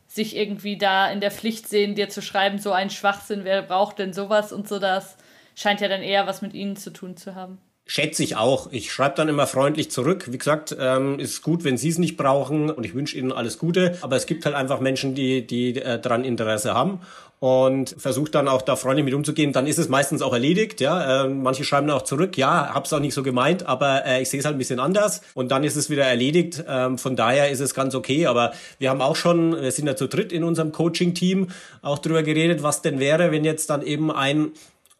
[0.06, 3.98] sich irgendwie da in der Pflicht sehen, dir zu schreiben, so ein Schwachsinn, wer braucht
[3.98, 5.16] denn sowas und so das
[5.56, 7.58] scheint ja dann eher was mit ihnen zu tun zu haben.
[7.88, 8.72] Schätze ich auch.
[8.72, 10.26] Ich schreibe dann immer freundlich zurück.
[10.32, 13.58] Wie gesagt, ähm, ist gut, wenn Sie es nicht brauchen und ich wünsche Ihnen alles
[13.58, 13.96] Gute.
[14.00, 17.00] Aber es gibt halt einfach Menschen, die, die äh, daran Interesse haben
[17.38, 19.52] und versucht dann auch da freundlich mit umzugehen.
[19.52, 20.80] Dann ist es meistens auch erledigt.
[20.80, 22.36] Ja, äh, manche schreiben dann auch zurück.
[22.36, 25.22] Ja, hab's auch nicht so gemeint, aber äh, ich sehe es halt ein bisschen anders.
[25.34, 26.64] Und dann ist es wieder erledigt.
[26.66, 28.26] Ähm, von daher ist es ganz okay.
[28.26, 31.50] Aber wir haben auch schon, wir sind ja zu dritt in unserem Coaching-Team
[31.82, 34.50] auch drüber geredet, was denn wäre, wenn jetzt dann eben ein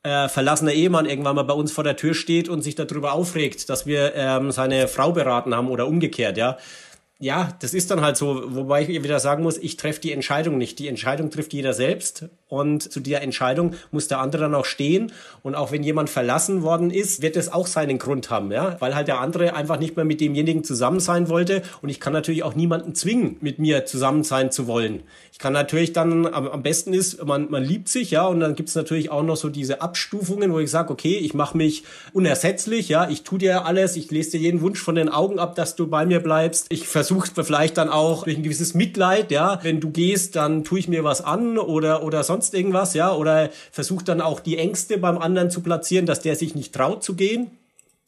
[0.06, 3.68] äh, verlassener Ehemann irgendwann mal bei uns vor der Tür steht und sich darüber aufregt,
[3.68, 6.56] dass wir ähm, seine Frau beraten haben oder umgekehrt, ja
[7.18, 10.58] ja, das ist dann halt so, wobei ich wieder sagen muss, ich treffe die Entscheidung
[10.58, 10.78] nicht.
[10.78, 15.12] Die Entscheidung trifft jeder selbst und zu der Entscheidung muss der andere dann auch stehen.
[15.42, 18.94] Und auch wenn jemand verlassen worden ist, wird es auch seinen Grund haben, ja, weil
[18.94, 21.62] halt der andere einfach nicht mehr mit demjenigen zusammen sein wollte.
[21.82, 25.02] Und ich kann natürlich auch niemanden zwingen, mit mir zusammen sein zu wollen.
[25.32, 28.74] Ich kann natürlich dann, am, besten ist, man, man liebt sich, ja, und dann gibt's
[28.74, 31.82] natürlich auch noch so diese Abstufungen, wo ich sage, okay, ich mache mich
[32.12, 35.54] unersetzlich, ja, ich tu dir alles, ich lese dir jeden Wunsch von den Augen ab,
[35.56, 36.66] dass du bei mir bleibst.
[36.70, 40.78] Ich versucht vielleicht dann auch durch ein gewisses Mitleid, ja, wenn du gehst, dann tue
[40.78, 44.98] ich mir was an oder, oder sonst irgendwas, ja, oder versucht dann auch die Ängste
[44.98, 47.50] beim anderen zu platzieren, dass der sich nicht traut zu gehen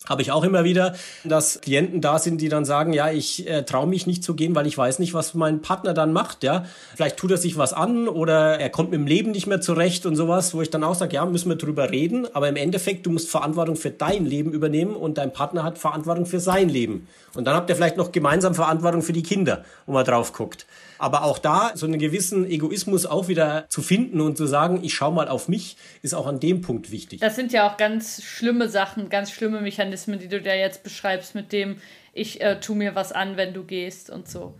[0.06, 3.64] habe ich auch immer wieder, dass Klienten da sind, die dann sagen, ja, ich äh,
[3.64, 6.64] traue mich nicht zu gehen, weil ich weiß nicht, was mein Partner dann macht, ja.
[6.94, 10.06] Vielleicht tut er sich was an oder er kommt mit dem Leben nicht mehr zurecht
[10.06, 13.06] und sowas, wo ich dann auch sage, ja, müssen wir drüber reden, aber im Endeffekt,
[13.06, 17.08] du musst Verantwortung für dein Leben übernehmen und dein Partner hat Verantwortung für sein Leben.
[17.34, 20.66] Und dann habt ihr vielleicht noch gemeinsam Verantwortung für die Kinder, wo man drauf guckt.
[20.98, 24.94] Aber auch da so einen gewissen Egoismus auch wieder zu finden und zu sagen, ich
[24.94, 27.20] schau mal auf mich, ist auch an dem Punkt wichtig.
[27.20, 31.34] Das sind ja auch ganz schlimme Sachen, ganz schlimme Mechanismen, die du da jetzt beschreibst,
[31.34, 31.76] mit dem
[32.12, 34.54] ich äh, tu mir was an, wenn du gehst und so.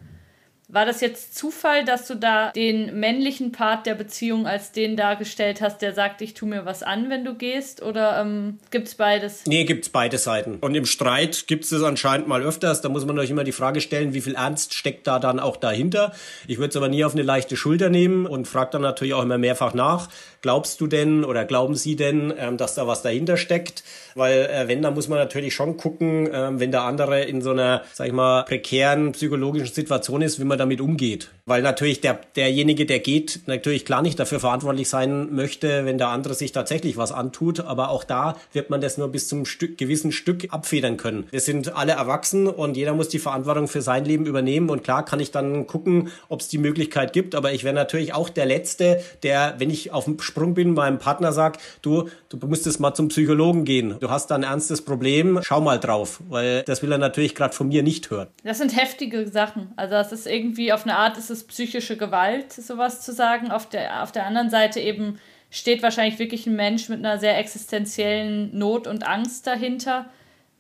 [0.70, 5.62] War das jetzt Zufall, dass du da den männlichen Part der Beziehung als den dargestellt
[5.62, 7.82] hast, der sagt, ich tu mir was an, wenn du gehst?
[7.82, 9.46] Oder ähm, es beides?
[9.46, 10.58] Nee, gibt es beide Seiten.
[10.60, 12.82] Und im Streit gibt es anscheinend mal öfters.
[12.82, 15.56] Da muss man euch immer die Frage stellen, wie viel Ernst steckt da dann auch
[15.56, 16.12] dahinter.
[16.46, 19.22] Ich würde es aber nie auf eine leichte Schulter nehmen und frage dann natürlich auch
[19.22, 20.10] immer mehrfach nach.
[20.40, 23.82] Glaubst du denn oder glauben Sie denn, ähm, dass da was dahinter steckt?
[24.14, 27.50] Weil äh, wenn, dann muss man natürlich schon gucken, ähm, wenn der andere in so
[27.50, 31.30] einer, sag ich mal, prekären psychologischen Situation ist, wie man damit umgeht.
[31.44, 36.08] Weil natürlich der, derjenige, der geht, natürlich klar nicht dafür verantwortlich sein möchte, wenn der
[36.08, 37.60] andere sich tatsächlich was antut.
[37.60, 41.26] Aber auch da wird man das nur bis zum Stück, gewissen Stück abfedern können.
[41.30, 44.70] Wir sind alle erwachsen und jeder muss die Verantwortung für sein Leben übernehmen.
[44.70, 47.34] Und klar kann ich dann gucken, ob es die Möglichkeit gibt.
[47.34, 50.98] Aber ich wäre natürlich auch der Letzte, der, wenn ich auf dem Sprung bin, meinem
[50.98, 53.96] Partner sagt, du, du müsstest mal zum Psychologen gehen.
[53.98, 56.20] Du hast da ein ernstes Problem, schau mal drauf.
[56.28, 58.28] Weil das will er natürlich gerade von mir nicht hören.
[58.44, 59.72] Das sind heftige Sachen.
[59.76, 63.50] Also das ist irgendwie auf eine Art ist es psychische Gewalt, sowas zu sagen.
[63.50, 65.18] Auf der, auf der anderen Seite eben
[65.50, 70.06] steht wahrscheinlich wirklich ein Mensch mit einer sehr existenziellen Not und Angst dahinter,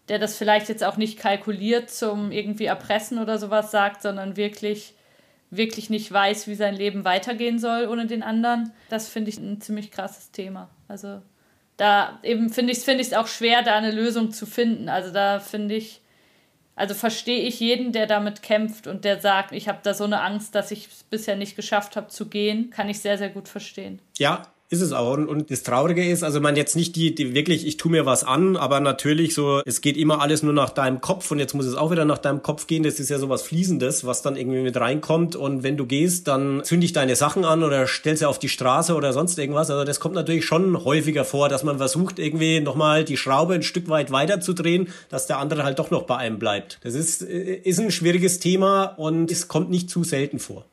[0.08, 4.94] der das vielleicht jetzt auch nicht kalkuliert zum irgendwie erpressen oder sowas sagt, sondern wirklich
[5.50, 8.72] wirklich nicht weiß, wie sein Leben weitergehen soll ohne den anderen.
[8.90, 10.68] Das finde ich ein ziemlich krasses Thema.
[10.88, 11.22] Also
[11.76, 14.88] da eben finde ich es find auch schwer, da eine Lösung zu finden.
[14.88, 16.02] Also da finde ich,
[16.74, 20.20] also verstehe ich jeden, der damit kämpft und der sagt, ich habe da so eine
[20.20, 23.48] Angst, dass ich es bisher nicht geschafft habe zu gehen, kann ich sehr, sehr gut
[23.48, 24.00] verstehen.
[24.18, 25.16] Ja, ist es auch.
[25.16, 28.24] Und, das Traurige ist, also man jetzt nicht die, die wirklich, ich tu mir was
[28.24, 31.64] an, aber natürlich so, es geht immer alles nur nach deinem Kopf und jetzt muss
[31.64, 32.82] es auch wieder nach deinem Kopf gehen.
[32.82, 35.36] Das ist ja so was Fließendes, was dann irgendwie mit reinkommt.
[35.36, 38.48] Und wenn du gehst, dann zünd ich deine Sachen an oder stellst sie auf die
[38.48, 39.70] Straße oder sonst irgendwas.
[39.70, 43.62] Also das kommt natürlich schon häufiger vor, dass man versucht, irgendwie nochmal die Schraube ein
[43.62, 46.78] Stück weit weiter zu drehen, dass der andere halt doch noch bei einem bleibt.
[46.82, 50.66] Das ist, ist ein schwieriges Thema und es kommt nicht zu selten vor.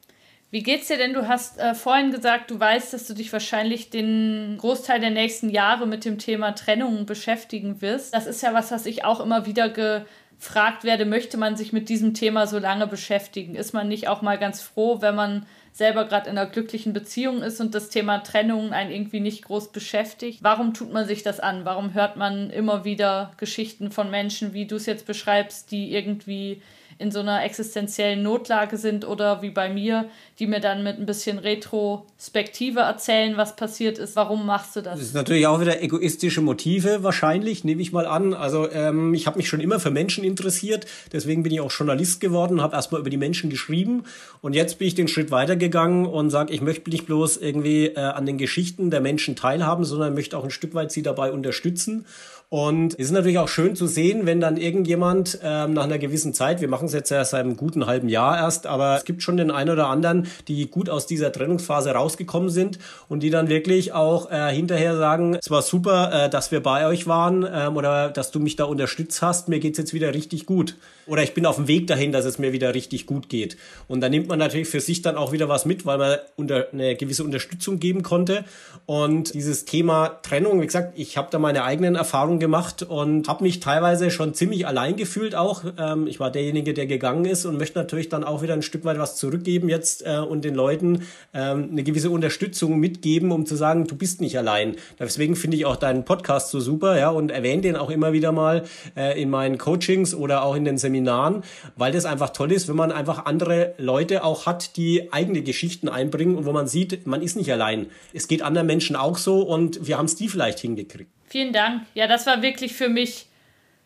[0.52, 1.14] Wie geht's dir denn?
[1.14, 5.50] Du hast äh, vorhin gesagt, du weißt, dass du dich wahrscheinlich den Großteil der nächsten
[5.50, 8.14] Jahre mit dem Thema Trennung beschäftigen wirst.
[8.14, 11.90] Das ist ja was, was ich auch immer wieder gefragt werde, möchte man sich mit
[11.90, 13.56] diesem Thema so lange beschäftigen?
[13.56, 17.42] Ist man nicht auch mal ganz froh, wenn man selber gerade in einer glücklichen Beziehung
[17.42, 20.40] ist und das Thema Trennung einen irgendwie nicht groß beschäftigt.
[20.42, 21.66] Warum tut man sich das an?
[21.66, 26.62] Warum hört man immer wieder Geschichten von Menschen, wie du es jetzt beschreibst, die irgendwie
[26.98, 30.06] in so einer existenziellen Notlage sind oder wie bei mir,
[30.40, 34.16] die mir dann mit ein bisschen Retrospektive erzählen, was passiert ist.
[34.16, 35.00] Warum machst du das?
[35.00, 38.34] Das ist natürlich auch wieder egoistische Motive wahrscheinlich, nehme ich mal an.
[38.34, 42.22] Also ähm, ich habe mich schon immer für Menschen interessiert, deswegen bin ich auch Journalist
[42.22, 44.04] geworden, habe erstmal über die Menschen geschrieben
[44.42, 48.00] und jetzt bin ich den Schritt weitergegangen und sage, ich möchte nicht bloß irgendwie äh,
[48.00, 52.06] an den Geschichten der Menschen teilhaben, sondern möchte auch ein Stück weit sie dabei unterstützen.
[52.50, 56.34] Und es ist natürlich auch schön zu sehen, wenn dann irgendjemand ähm, nach einer gewissen
[56.34, 59.24] Zeit, wir machen es jetzt ja seit einem guten halben Jahr erst, aber es gibt
[59.24, 62.78] schon den einen oder anderen, die gut aus dieser Trennungsphase rausgekommen sind
[63.10, 66.86] und die dann wirklich auch äh, hinterher sagen, es war super, äh, dass wir bei
[66.88, 70.46] euch waren ähm, oder dass du mich da unterstützt hast, mir geht's jetzt wieder richtig
[70.46, 70.76] gut.
[71.08, 73.58] Oder ich bin auf dem Weg dahin, dass es mir wieder richtig gut geht.
[73.88, 76.68] Und da nimmt man natürlich für sich dann auch wieder was mit, weil man unter,
[76.72, 78.44] eine gewisse Unterstützung geben konnte.
[78.88, 83.44] Und dieses Thema Trennung, wie gesagt, ich habe da meine eigenen Erfahrungen gemacht und habe
[83.44, 85.64] mich teilweise schon ziemlich allein gefühlt auch.
[85.78, 88.86] Ähm, ich war derjenige, der gegangen ist und möchte natürlich dann auch wieder ein Stück
[88.86, 93.56] weit was zurückgeben jetzt äh, und den Leuten ähm, eine gewisse Unterstützung mitgeben, um zu
[93.56, 94.76] sagen, du bist nicht allein.
[95.00, 98.32] Deswegen finde ich auch deinen Podcast so super, ja, und erwähne den auch immer wieder
[98.32, 98.64] mal
[98.96, 101.44] äh, in meinen Coachings oder auch in den Seminaren,
[101.76, 105.90] weil das einfach toll ist, wenn man einfach andere Leute auch hat, die eigene Geschichten
[105.90, 107.88] einbringen und wo man sieht, man ist nicht allein.
[108.14, 111.12] Es geht anderen Menschen auch so und wir haben es die vielleicht hingekriegt.
[111.28, 111.84] Vielen Dank.
[111.94, 113.28] Ja, das war wirklich für mich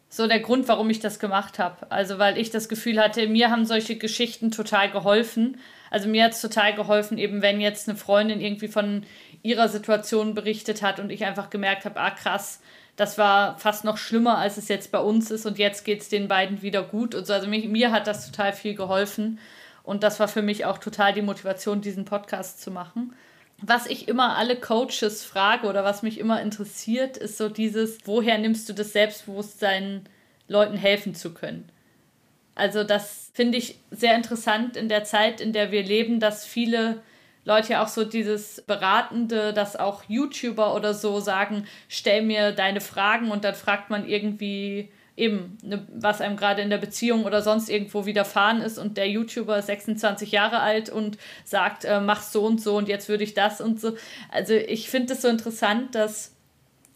[0.09, 1.89] so der Grund, warum ich das gemacht habe.
[1.91, 5.57] Also weil ich das Gefühl hatte, mir haben solche Geschichten total geholfen.
[5.91, 9.03] Also mir hat es total geholfen, eben wenn jetzt eine Freundin irgendwie von
[9.43, 12.59] ihrer Situation berichtet hat und ich einfach gemerkt habe, ah krass,
[12.95, 16.09] das war fast noch schlimmer, als es jetzt bei uns ist und jetzt geht es
[16.09, 17.33] den beiden wieder gut und so.
[17.33, 19.39] Also mich, mir hat das total viel geholfen
[19.83, 23.13] und das war für mich auch total die Motivation, diesen Podcast zu machen.
[23.61, 28.37] Was ich immer alle Coaches frage oder was mich immer interessiert, ist so dieses, woher
[28.37, 30.07] nimmst du das Selbstbewusstsein,
[30.47, 31.69] Leuten helfen zu können?
[32.55, 37.01] Also das finde ich sehr interessant in der Zeit, in der wir leben, dass viele
[37.45, 42.81] Leute ja auch so dieses Beratende, dass auch YouTuber oder so sagen, stell mir deine
[42.81, 44.89] Fragen und dann fragt man irgendwie
[45.19, 49.09] eben, ne, was einem gerade in der Beziehung oder sonst irgendwo widerfahren ist und der
[49.09, 53.23] YouTuber ist 26 Jahre alt und sagt, äh, mach so und so und jetzt würde
[53.23, 53.95] ich das und so.
[54.31, 56.33] Also ich finde es so interessant, dass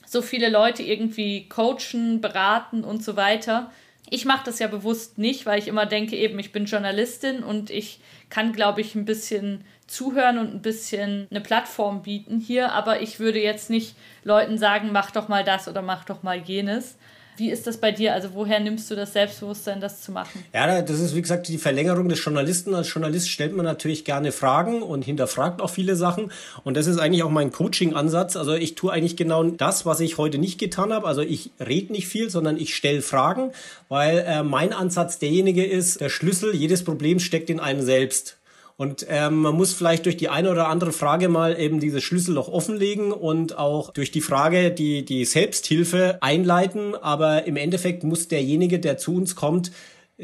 [0.05, 3.71] so viele Leute irgendwie coachen, beraten und so weiter.
[4.09, 7.69] Ich mache das ja bewusst nicht, weil ich immer denke, eben, ich bin Journalistin und
[7.69, 7.99] ich
[8.29, 13.19] kann, glaube ich, ein bisschen zuhören und ein bisschen eine Plattform bieten hier, aber ich
[13.19, 16.97] würde jetzt nicht Leuten sagen, mach doch mal das oder mach doch mal jenes.
[17.37, 18.13] Wie ist das bei dir?
[18.13, 20.43] Also woher nimmst du das Selbstbewusstsein, das zu machen?
[20.53, 22.75] Ja, das ist wie gesagt die Verlängerung des Journalisten.
[22.75, 26.31] Als Journalist stellt man natürlich gerne Fragen und hinterfragt auch viele Sachen.
[26.63, 28.35] Und das ist eigentlich auch mein Coaching-Ansatz.
[28.35, 31.07] Also ich tue eigentlich genau das, was ich heute nicht getan habe.
[31.07, 33.51] Also ich rede nicht viel, sondern ich stelle Fragen,
[33.89, 38.37] weil äh, mein Ansatz derjenige ist, der Schlüssel jedes Problems steckt in einem selbst.
[38.75, 42.47] Und ähm, man muss vielleicht durch die eine oder andere Frage mal eben dieses Schlüsselloch
[42.47, 46.95] offenlegen und auch durch die Frage die, die Selbsthilfe einleiten.
[46.95, 49.71] Aber im Endeffekt muss derjenige, der zu uns kommt,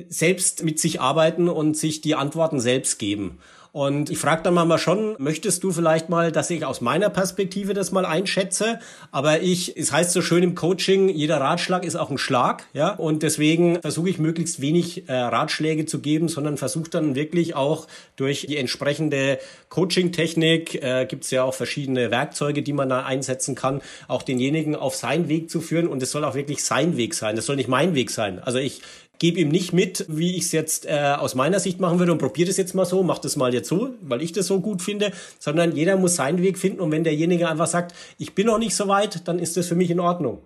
[0.07, 3.39] selbst mit sich arbeiten und sich die Antworten selbst geben.
[3.71, 7.73] Und ich frage dann mal schon, möchtest du vielleicht mal, dass ich aus meiner Perspektive
[7.73, 8.79] das mal einschätze?
[9.11, 12.93] Aber ich, es heißt so schön im Coaching, jeder Ratschlag ist auch ein Schlag, ja.
[12.93, 17.87] Und deswegen versuche ich möglichst wenig äh, Ratschläge zu geben, sondern versuche dann wirklich auch
[18.15, 19.39] durch die entsprechende
[19.69, 24.75] Coaching-Technik, äh, gibt es ja auch verschiedene Werkzeuge, die man da einsetzen kann, auch denjenigen
[24.75, 25.87] auf seinen Weg zu führen.
[25.87, 27.35] Und es soll auch wirklich sein Weg sein.
[27.35, 28.39] Das soll nicht mein Weg sein.
[28.39, 28.81] Also ich
[29.19, 32.17] gebe ihm nicht mit, wie ich es jetzt äh, aus meiner Sicht machen würde und
[32.17, 34.81] probiere das jetzt mal so, mach das mal jetzt so, weil ich das so gut
[34.81, 38.57] finde, sondern jeder muss seinen Weg finden und wenn derjenige einfach sagt, ich bin noch
[38.57, 40.41] nicht so weit, dann ist das für mich in Ordnung.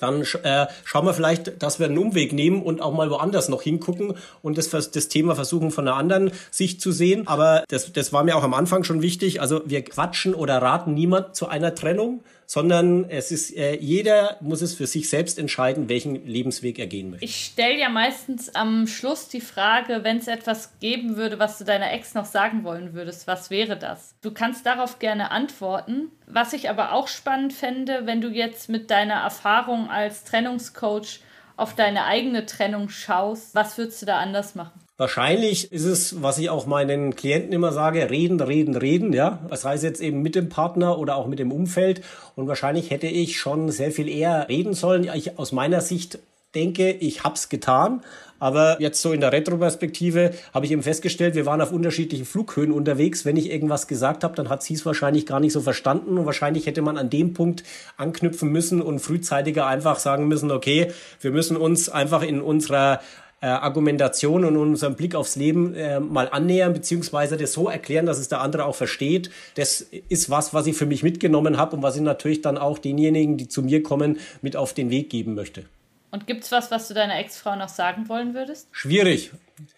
[0.00, 3.60] Dann äh, schauen wir vielleicht, dass wir einen Umweg nehmen und auch mal woanders noch
[3.60, 7.28] hingucken und das, das Thema versuchen von einer anderen Sicht zu sehen.
[7.28, 9.42] Aber das, das war mir auch am Anfang schon wichtig.
[9.42, 14.60] Also wir quatschen oder raten niemand zu einer Trennung, sondern es ist, äh, jeder muss
[14.60, 17.24] es für sich selbst entscheiden, welchen Lebensweg er gehen möchte.
[17.24, 21.64] Ich stelle ja meistens am Schluss die Frage, wenn es etwas geben würde, was du
[21.64, 24.16] deiner Ex noch sagen wollen würdest, was wäre das?
[24.20, 26.10] Du kannst darauf gerne antworten.
[26.26, 31.20] Was ich aber auch spannend fände, wenn du jetzt mit deiner Erfahrung als Trennungscoach
[31.56, 34.79] auf deine eigene Trennung schaust, was würdest du da anders machen?
[35.00, 39.38] Wahrscheinlich ist es, was ich auch meinen Klienten immer sage, reden, reden, reden, ja.
[39.48, 42.02] Das heißt jetzt eben mit dem Partner oder auch mit dem Umfeld.
[42.36, 45.08] Und wahrscheinlich hätte ich schon sehr viel eher reden sollen.
[45.14, 46.18] Ich, aus meiner Sicht
[46.54, 48.02] denke, ich hab's getan.
[48.38, 52.70] Aber jetzt so in der Retroperspektive habe ich eben festgestellt, wir waren auf unterschiedlichen Flughöhen
[52.70, 53.24] unterwegs.
[53.24, 56.26] Wenn ich irgendwas gesagt habe, dann hat sie es wahrscheinlich gar nicht so verstanden und
[56.26, 57.64] wahrscheinlich hätte man an dem Punkt
[57.96, 60.92] anknüpfen müssen und frühzeitiger einfach sagen müssen, okay,
[61.22, 63.00] wir müssen uns einfach in unserer
[63.40, 68.18] äh, Argumentation und unserem Blick aufs Leben äh, mal annähern, beziehungsweise das so erklären, dass
[68.18, 69.30] es der andere auch versteht.
[69.54, 72.78] Das ist was, was ich für mich mitgenommen habe und was ich natürlich dann auch
[72.78, 75.64] denjenigen, die zu mir kommen, mit auf den Weg geben möchte.
[76.10, 78.68] Und gibt es was, was du deiner Ex-Frau noch sagen wollen würdest?
[78.72, 79.30] Schwierig.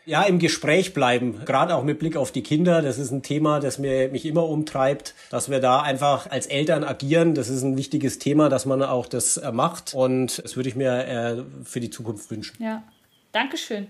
[0.06, 2.82] Ja, im Gespräch bleiben, gerade auch mit Blick auf die Kinder.
[2.82, 6.84] Das ist ein Thema, das mir, mich immer umtreibt, dass wir da einfach als Eltern
[6.84, 7.34] agieren.
[7.34, 9.92] Das ist ein wichtiges Thema, dass man auch das äh, macht.
[9.92, 12.56] Und das würde ich mir äh, für die Zukunft wünschen.
[12.62, 12.84] Ja,
[13.32, 13.88] Dankeschön.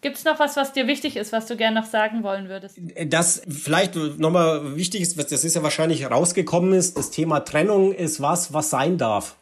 [0.00, 2.78] Gibt es noch was, was dir wichtig ist, was du gerne noch sagen wollen würdest?
[3.06, 8.20] Das vielleicht nochmal wichtig ist, das ist ja wahrscheinlich rausgekommen ist, das Thema Trennung ist
[8.20, 9.36] was, was sein darf.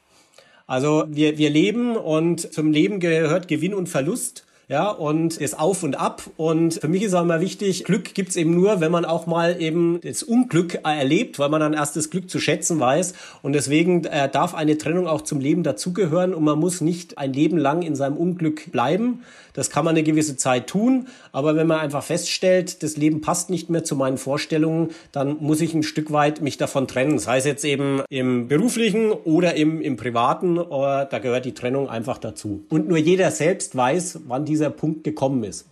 [0.66, 4.45] Also wir, wir leben und zum Leben gehört Gewinn und Verlust.
[4.68, 6.22] Ja, und das Auf und Ab.
[6.36, 9.60] Und für mich ist auch immer wichtig, Glück gibt's eben nur, wenn man auch mal
[9.62, 13.14] eben das Unglück erlebt, weil man dann erst das Glück zu schätzen weiß.
[13.42, 17.32] Und deswegen äh, darf eine Trennung auch zum Leben dazugehören und man muss nicht ein
[17.32, 19.22] Leben lang in seinem Unglück bleiben.
[19.56, 23.48] Das kann man eine gewisse Zeit tun, aber wenn man einfach feststellt, das Leben passt
[23.48, 27.14] nicht mehr zu meinen Vorstellungen, dann muss ich ein Stück weit mich davon trennen.
[27.14, 32.18] Das heißt jetzt eben im beruflichen oder im, im privaten, da gehört die Trennung einfach
[32.18, 32.64] dazu.
[32.68, 35.64] Und nur jeder selbst weiß, wann dieser Punkt gekommen ist.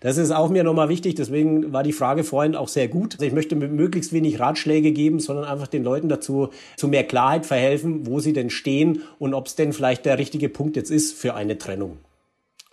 [0.00, 3.14] Das ist auch mir nochmal wichtig, deswegen war die Frage vorhin auch sehr gut.
[3.14, 7.46] Also ich möchte möglichst wenig Ratschläge geben, sondern einfach den Leuten dazu zu mehr Klarheit
[7.46, 11.12] verhelfen, wo sie denn stehen und ob es denn vielleicht der richtige Punkt jetzt ist
[11.12, 11.98] für eine Trennung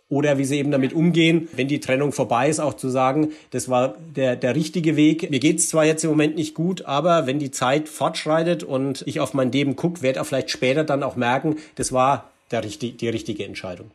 [0.09, 3.67] oder wie sie eben damit umgehen, wenn die Trennung vorbei ist, auch zu sagen, das
[3.67, 5.29] war der, der richtige Weg.
[5.29, 9.19] Mir geht's zwar jetzt im Moment nicht gut, aber wenn die Zeit fortschreitet und ich
[9.19, 13.09] auf mein Leben gucke, werde auch vielleicht später dann auch merken, das war der, die
[13.09, 13.91] richtige Entscheidung.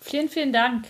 [0.00, 0.84] Vielen, vielen Dank.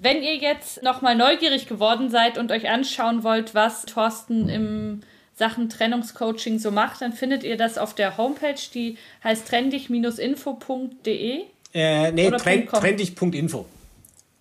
[0.00, 5.02] Wenn ihr jetzt nochmal neugierig geworden seid und euch anschauen wollt, was Thorsten im
[5.36, 11.42] Sachen Trennungscoaching so macht, dann findet ihr das auf der Homepage, die heißt trendig-info.de.
[11.72, 13.64] Äh, nee, trendig.info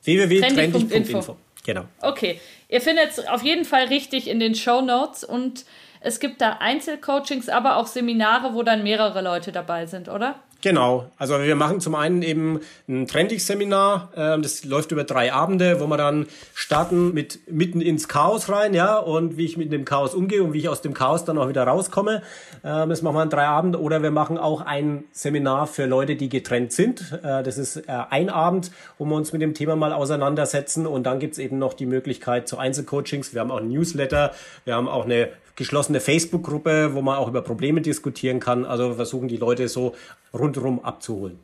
[0.03, 1.37] www.trendig.info.
[1.63, 1.85] Genau.
[2.01, 2.39] Okay.
[2.69, 5.65] Ihr findet es auf jeden Fall richtig in den Show Notes und
[5.99, 10.39] es gibt da Einzelcoachings, aber auch Seminare, wo dann mehrere Leute dabei sind, oder?
[10.61, 11.11] Genau.
[11.17, 14.09] Also wir machen zum einen eben ein Trendig-Seminar.
[14.15, 18.75] Ähm, das läuft über drei Abende, wo wir dann starten mit mitten ins Chaos rein,
[18.75, 21.39] ja, und wie ich mit dem Chaos umgehe und wie ich aus dem Chaos dann
[21.39, 22.21] auch wieder rauskomme.
[22.63, 23.81] Ähm, das machen wir an drei Abende.
[23.81, 27.11] Oder wir machen auch ein Seminar für Leute, die getrennt sind.
[27.23, 30.85] Äh, das ist äh, ein Abend, wo wir uns mit dem Thema mal auseinandersetzen.
[30.85, 33.33] Und dann gibt's eben noch die Möglichkeit zu Einzelcoachings.
[33.33, 34.31] Wir haben auch ein Newsletter.
[34.65, 35.29] Wir haben auch eine
[35.61, 38.65] geschlossene Facebook-Gruppe, wo man auch über Probleme diskutieren kann.
[38.65, 39.95] Also versuchen die Leute so
[40.33, 41.39] rundherum abzuholen.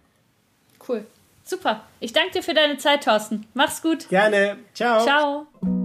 [0.88, 1.05] Cool.
[1.43, 1.84] Super.
[1.99, 3.45] Ich danke dir für deine Zeit, Thorsten.
[3.53, 4.09] Mach's gut.
[4.09, 4.57] Gerne.
[4.74, 5.03] Ciao.
[5.03, 5.76] Ciao.